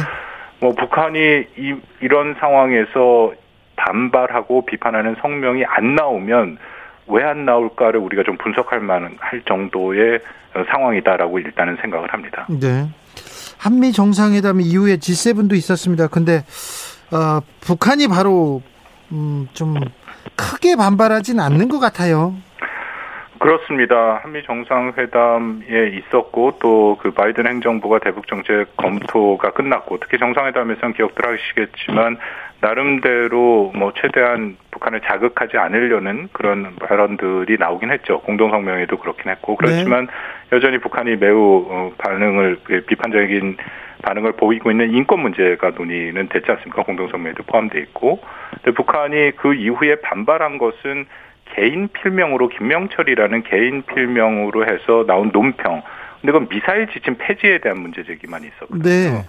[0.62, 1.18] 뭐 북한이
[1.58, 3.32] 이, 이런 상황에서
[3.76, 6.58] 반발하고 비판하는 성명이 안 나오면
[7.08, 10.20] 왜 안 나올까를 우리가 좀 분석할 만한 할 정도의
[10.70, 12.46] 상황이다라고 일단은 생각을 합니다.
[12.48, 12.88] 네.
[13.58, 16.06] 한미 정상회담 이후에 G7도 있었습니다.
[16.06, 16.44] 근데
[17.10, 18.62] 어, 북한이 바로
[19.10, 19.74] 음, 좀
[20.36, 22.34] 크게 반발하진 않는 것 같아요.
[23.42, 24.20] 그렇습니다.
[24.22, 32.16] 한미 정상회담에 있었고 또 그 바이든 행정부가 대북 정책 검토가 끝났고 특히 정상회담에서는 기억들 하시겠지만
[32.60, 38.20] 나름대로 뭐 최대한 북한을 자극하지 않으려는 그런 발언들이 나오긴 했죠.
[38.20, 40.12] 공동성명에도 그렇긴 했고 그렇지만 네.
[40.56, 43.56] 여전히 북한이 매우 어, 반응을 비판적인
[44.02, 46.82] 반응을 보이고 있는 인권 문제가 논의는 됐지 않습니까?
[46.82, 48.20] 공동성명에도 포함돼 있고.
[48.62, 51.06] 근데 북한이 그 이후에 반발한 것은
[51.54, 55.82] 개인 필명으로 김명철이라는 개인 필명으로 해서 나온 논평.
[56.20, 58.82] 근데 그건 미사일 지침 폐지에 대한 문제 제기만 있었거든요.
[58.82, 59.24] 네.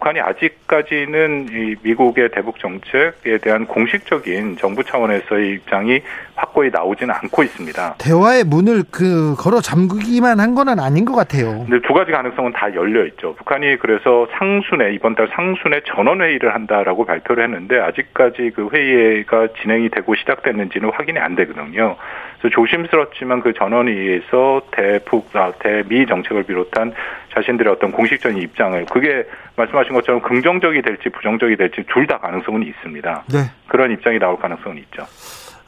[0.00, 6.00] 북한이 아직까지는 이 미국의 대북 정책에 대한 공식적인 정부 차원에서의 입장이
[6.34, 7.96] 확고히 나오지는 않고 있습니다.
[7.98, 11.66] 대화의 문을 그 걸어 잠그기만 한 거는 아닌 것 같아요.
[11.68, 13.34] 근데 두 가지 가능성은 다 열려 있죠.
[13.34, 19.90] 북한이 그래서 상순에 이번 달 상순에 전원 회의를 한다라고 발표를 했는데 아직까지 그 회의가 진행이
[19.90, 21.96] 되고 시작됐는지는 확인이 안 되거든요.
[22.38, 26.94] 그래서 조심스럽지만 그 전원회의에서 대북 아, 대미 정책을 비롯한
[27.34, 29.24] 자신들의 어떤 공식적인 입장을 그게
[29.56, 33.24] 말씀하신 것처럼 긍정적이 될지 부정적이 될지 둘 다 가능성은 있습니다.
[33.32, 33.50] 네.
[33.68, 35.06] 그런 입장이 나올 가능성은 있죠.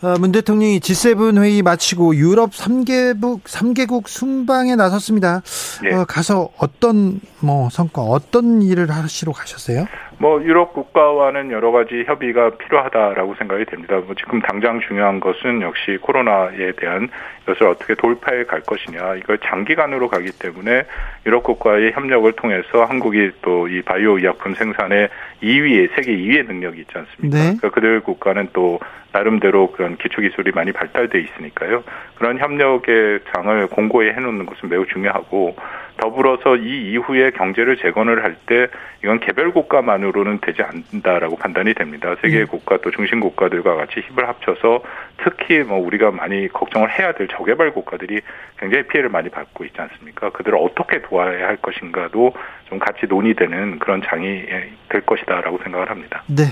[0.03, 5.43] 어, 문 대통령이 G7 회의 마치고 유럽 3개국 3개국 순방에 나섰습니다.
[5.85, 5.95] 네.
[5.95, 9.87] 어, 가서 어떤 뭐 성과 어떤 일을 하시러 가셨어요?
[10.23, 14.01] 뭐 유럽 국가와는 여러 가지 협의가 필요하다라고 생각이 됩니다.
[14.07, 17.09] 뭐 지금 당장 중요한 것은 역시 코로나에 대한
[17.45, 19.17] 것을 어떻게 돌파해 갈 것이냐.
[19.17, 20.85] 이걸 장기간으로 가기 때문에
[21.27, 25.09] 유럽 국가의 협력을 통해서 한국이 또 이 바이오 의약품 생산에
[25.43, 27.37] 2위의 세계 2위의 능력이 있지 않습니까?
[27.37, 27.43] 네.
[27.57, 28.79] 그러니까 그들 국가는 또
[29.13, 31.83] 나름대로 그런 기초 기술이 많이 발달돼 있으니까요.
[32.15, 35.57] 그런 협력의 장을 공고히 해놓는 것은 매우 중요하고
[35.99, 38.67] 더불어서 이 이후에 경제를 재건을 할 때
[39.05, 42.15] 이건 개별 국가만으로 는 되지 않는다라고 판단이 됩니다.
[42.21, 42.47] 세계 의 음.
[42.49, 44.83] 국가 또 중심 국가들과 같이 힘을 합쳐서
[45.25, 48.21] 특히 뭐 우리가 많이 걱정을 해야 될 저개발 국가들이
[48.59, 50.31] 굉장히 피해를 많이 받고 있지 않습니까?
[50.31, 52.35] 그들을 어떻게 도와야 할 것인가도
[52.69, 54.45] 좀 같이 논의되는 그런 장이
[54.89, 56.23] 될 것이다라고 생각을 합니다.
[56.27, 56.45] 네.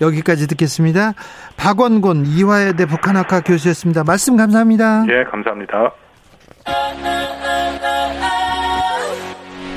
[0.00, 1.12] 여기까지 듣겠습니다.
[1.56, 4.04] 박원곤 이화여대 북한학과 교수였습니다.
[4.04, 5.04] 말씀 감사합니다.
[5.08, 5.92] 예, 감사합니다.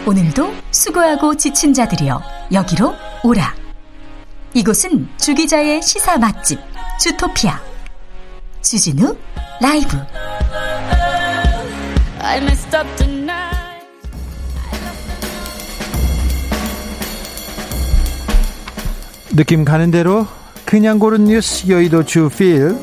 [0.07, 2.21] 오늘도 수고하고 지친 자들이여
[2.53, 3.53] 여기로 오라.
[4.55, 6.59] 이곳은 주기자의 시사 맛집
[6.99, 7.61] 주토피아
[8.63, 9.15] 주진우
[9.61, 9.95] 라이브.
[19.35, 20.25] 느낌 가는 대로
[20.65, 22.75] 그냥 고른 뉴스 여의도 주필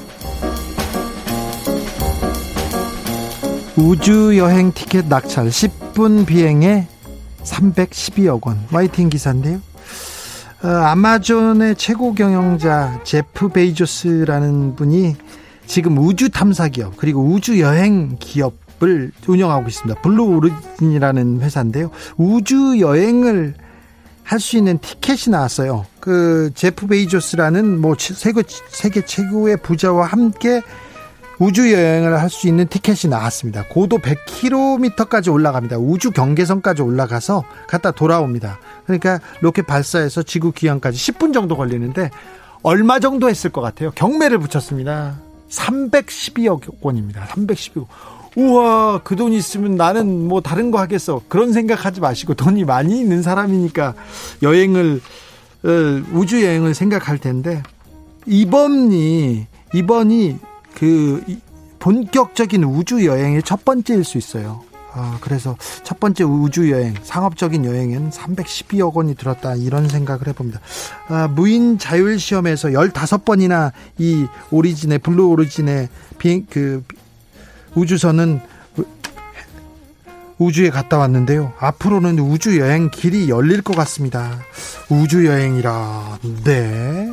[3.76, 6.86] 우주 여행 티켓 낙찰 10분 비행에
[7.42, 9.67] 312억 원 와이팅 기사인데요.
[10.62, 15.16] 어, 아마존의 최고 경영자 제프 베이조스라는 분이
[15.66, 20.00] 지금 우주 탐사 기업 그리고 우주 여행 기업을 운영하고 있습니다.
[20.02, 21.90] 블루 오리진이라는 회사인데요.
[22.16, 23.54] 우주 여행을
[24.24, 25.86] 할 수 있는 티켓이 나왔어요.
[26.00, 30.60] 그 제프 베이조스라는 뭐 세계 세계 최고의 부자와 함께
[31.38, 33.64] 우주 여행을 할 수 있는 티켓이 나왔습니다.
[33.70, 35.78] 고도 100km까지 올라갑니다.
[35.78, 38.58] 우주 경계선까지 올라가서 갔다 돌아옵니다.
[38.88, 42.10] 그러니까 로켓 발사해서 지구 귀환까지 10분 정도 걸리는데
[42.62, 43.90] 얼마 정도 했을 것 같아요?
[43.92, 45.16] 경매를 붙였습니다.
[45.50, 47.26] 312억 원입니다.
[47.26, 47.86] 312억.
[48.36, 51.22] 우와, 그 돈 있으면 나는 뭐 다른 거 하겠어.
[51.28, 53.94] 그런 생각하지 마시고 돈이 많이 있는 사람이니까
[54.42, 55.00] 여행을
[55.64, 55.68] 어,
[56.12, 57.62] 우주 여행을 생각할 텐데
[58.26, 60.36] 이번이 이번이
[60.74, 61.24] 그
[61.78, 64.62] 본격적인 우주 여행의 첫 번째일 수 있어요.
[64.98, 70.60] 아, 그래서 첫 번째 우주 여행, 상업적인 여행엔 312억 원이 들었다 이런 생각을 해봅니다.
[71.06, 75.88] 아, 무인 자율 시험에서 15번이나 이 오리진의 블루 오리진의
[76.18, 76.82] 비행 그
[77.76, 78.40] 우주선은
[80.38, 81.52] 우주에 갔다 왔는데요.
[81.58, 84.38] 앞으로는 우주 여행 길이 열릴 것 같습니다.
[84.88, 87.08] 우주 여행이라 네.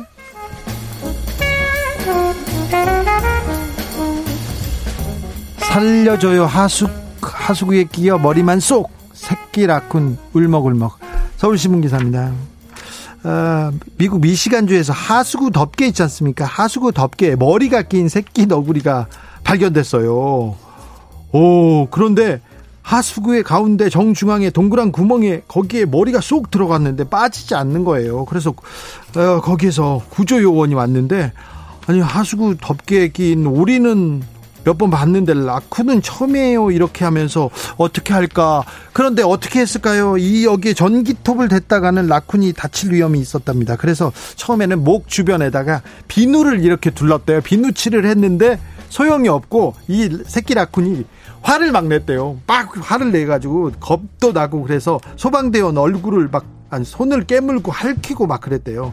[5.58, 6.88] 살려줘요 하수
[7.34, 10.98] 하수구에 끼어 머리만 쏙 새끼 라쿤 울먹울먹
[11.36, 12.32] 서울신문 기사입니다.
[13.24, 16.44] 어, 미국 미시간주에서 하수구 덮개 있지 않습니까?
[16.44, 19.08] 하수구 덮개 머리가 낀 새끼 너구리가
[19.42, 20.56] 발견됐어요.
[21.32, 22.40] 오 그런데
[22.82, 28.24] 하수구의 가운데 정중앙에 동그란 구멍에 거기에 머리가 쏙 들어갔는데 빠지지 않는 거예요.
[28.26, 28.50] 그래서
[29.16, 31.32] 어, 거기에서 구조 요원이 왔는데
[31.88, 34.22] 아니 하수구 덮개에 낀 오리는
[34.66, 36.72] 몇 번 봤는데 라쿤은 처음이에요.
[36.72, 38.64] 이렇게 하면서 어떻게 할까?
[38.92, 40.18] 그런데 어떻게 했을까요?
[40.18, 43.76] 이 여기에 전기톱을 댔다가는 라쿤이 다칠 위험이 있었답니다.
[43.76, 47.42] 그래서 처음에는 목 주변에다가 비누를 이렇게 둘렀대요.
[47.42, 48.58] 비누칠을 했는데
[48.88, 51.04] 소용이 없고 이 새끼 라쿤이
[51.42, 52.38] 화를 막 냈대요.
[52.48, 56.44] 막 화를 내 가지고 겁도 나고 그래서 소방대원 얼굴을 막
[56.84, 58.92] 손을 깨물고 핥히고 막 그랬대요.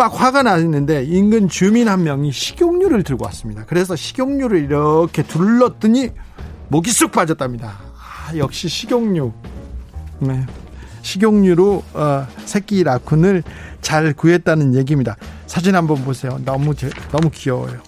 [0.00, 3.66] 막 화가 났는데 인근 주민 한 명이 식용유를 들고 왔습니다.
[3.66, 6.08] 그래서 식용유를 이렇게 둘렀더니
[6.68, 7.78] 목이 쑥 빠졌답니다.
[7.98, 9.30] 아, 역시 식용유.
[10.20, 10.46] 네.
[11.02, 13.42] 식용유로 어, 새끼 라쿤을
[13.82, 15.18] 잘 구했다는 얘기입니다.
[15.46, 16.40] 사진 한번 보세요.
[16.46, 16.72] 너무
[17.12, 17.78] 너무 귀여워요.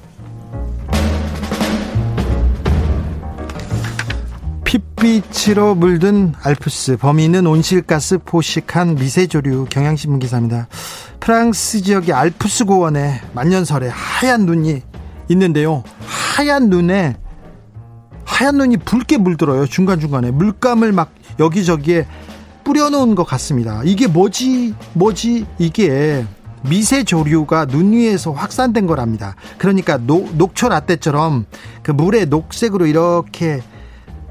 [4.65, 10.69] 핏빛으로 물든 알프스 범인은 온실가스 포식한 미세조류 경향신문 기사입니다.
[11.23, 14.83] 프랑스 지역의 알프스 고원에 만년설에 하얀 눈이
[15.29, 15.85] 있는데요.
[16.05, 17.17] 하얀 눈에
[18.25, 19.67] 하얀 눈이 붉게 물들어요.
[19.67, 22.09] 중간중간에 물감을 막 여기저기에
[22.65, 23.83] 뿌려놓은 것 같습니다.
[23.85, 24.75] 이게 뭐지?
[24.95, 25.47] 뭐지?
[25.59, 26.27] 이게
[26.63, 29.37] 미세 조류가 눈 위에서 확산된 거랍니다.
[29.59, 31.47] 그러니까 녹, 녹초 라떼처럼
[31.85, 33.63] 그 물에 녹색으로 이렇게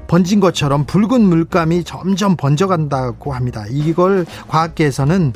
[0.08, 3.64] 번진 것처럼 붉은 물감이 점점 번져간다고 합니다.
[3.70, 5.32] 이걸 과학계에서는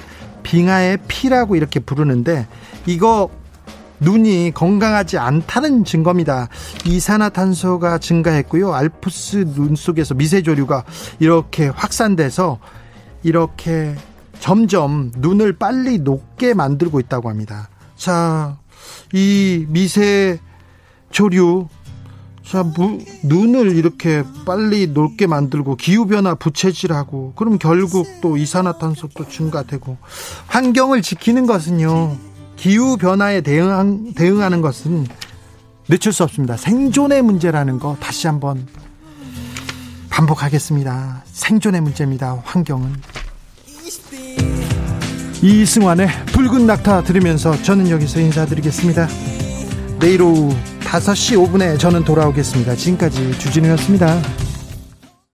[0.47, 2.47] 빙하의 피라고 이렇게 부르는데
[2.87, 3.29] 이거
[3.99, 6.49] 눈이 건강하지 않다는 증거입니다.
[6.85, 8.73] 이산화탄소가 증가했고요.
[8.73, 10.85] 알프스 눈 속에서 미세조류가
[11.19, 12.61] 이렇게 확산돼서
[13.25, 13.97] 이렇게
[14.39, 17.69] 점점 눈을 빨리 녹게 만들고 있다고 합니다.
[17.97, 18.57] 자,
[19.13, 20.39] 이 미세조류
[22.49, 29.97] 자, 무, 눈을 이렇게 빨리 녹게 만들고 기후변화 부채질하고 그럼 결국 또 이산화탄소도 증가되고
[30.47, 32.17] 환경을 지키는 것은요
[32.55, 35.07] 기후변화에 대응, 대응하는 것은
[35.89, 36.57] 늦출 수 없습니다.
[36.57, 38.67] 생존의 문제라는 거 다시 한번
[40.09, 41.25] 반복하겠습니다.
[41.27, 42.41] 생존의 문제입니다.
[42.45, 42.95] 환경은.
[45.43, 49.09] 이승환의 붉은 낙타 들으면서 저는 여기서 인사드리겠습니다.
[50.01, 50.55] 내일 오후
[50.87, 52.77] 5시 5분에 저는 돌아오겠습니다.
[52.77, 54.46] 지금까지 주진우였습니다.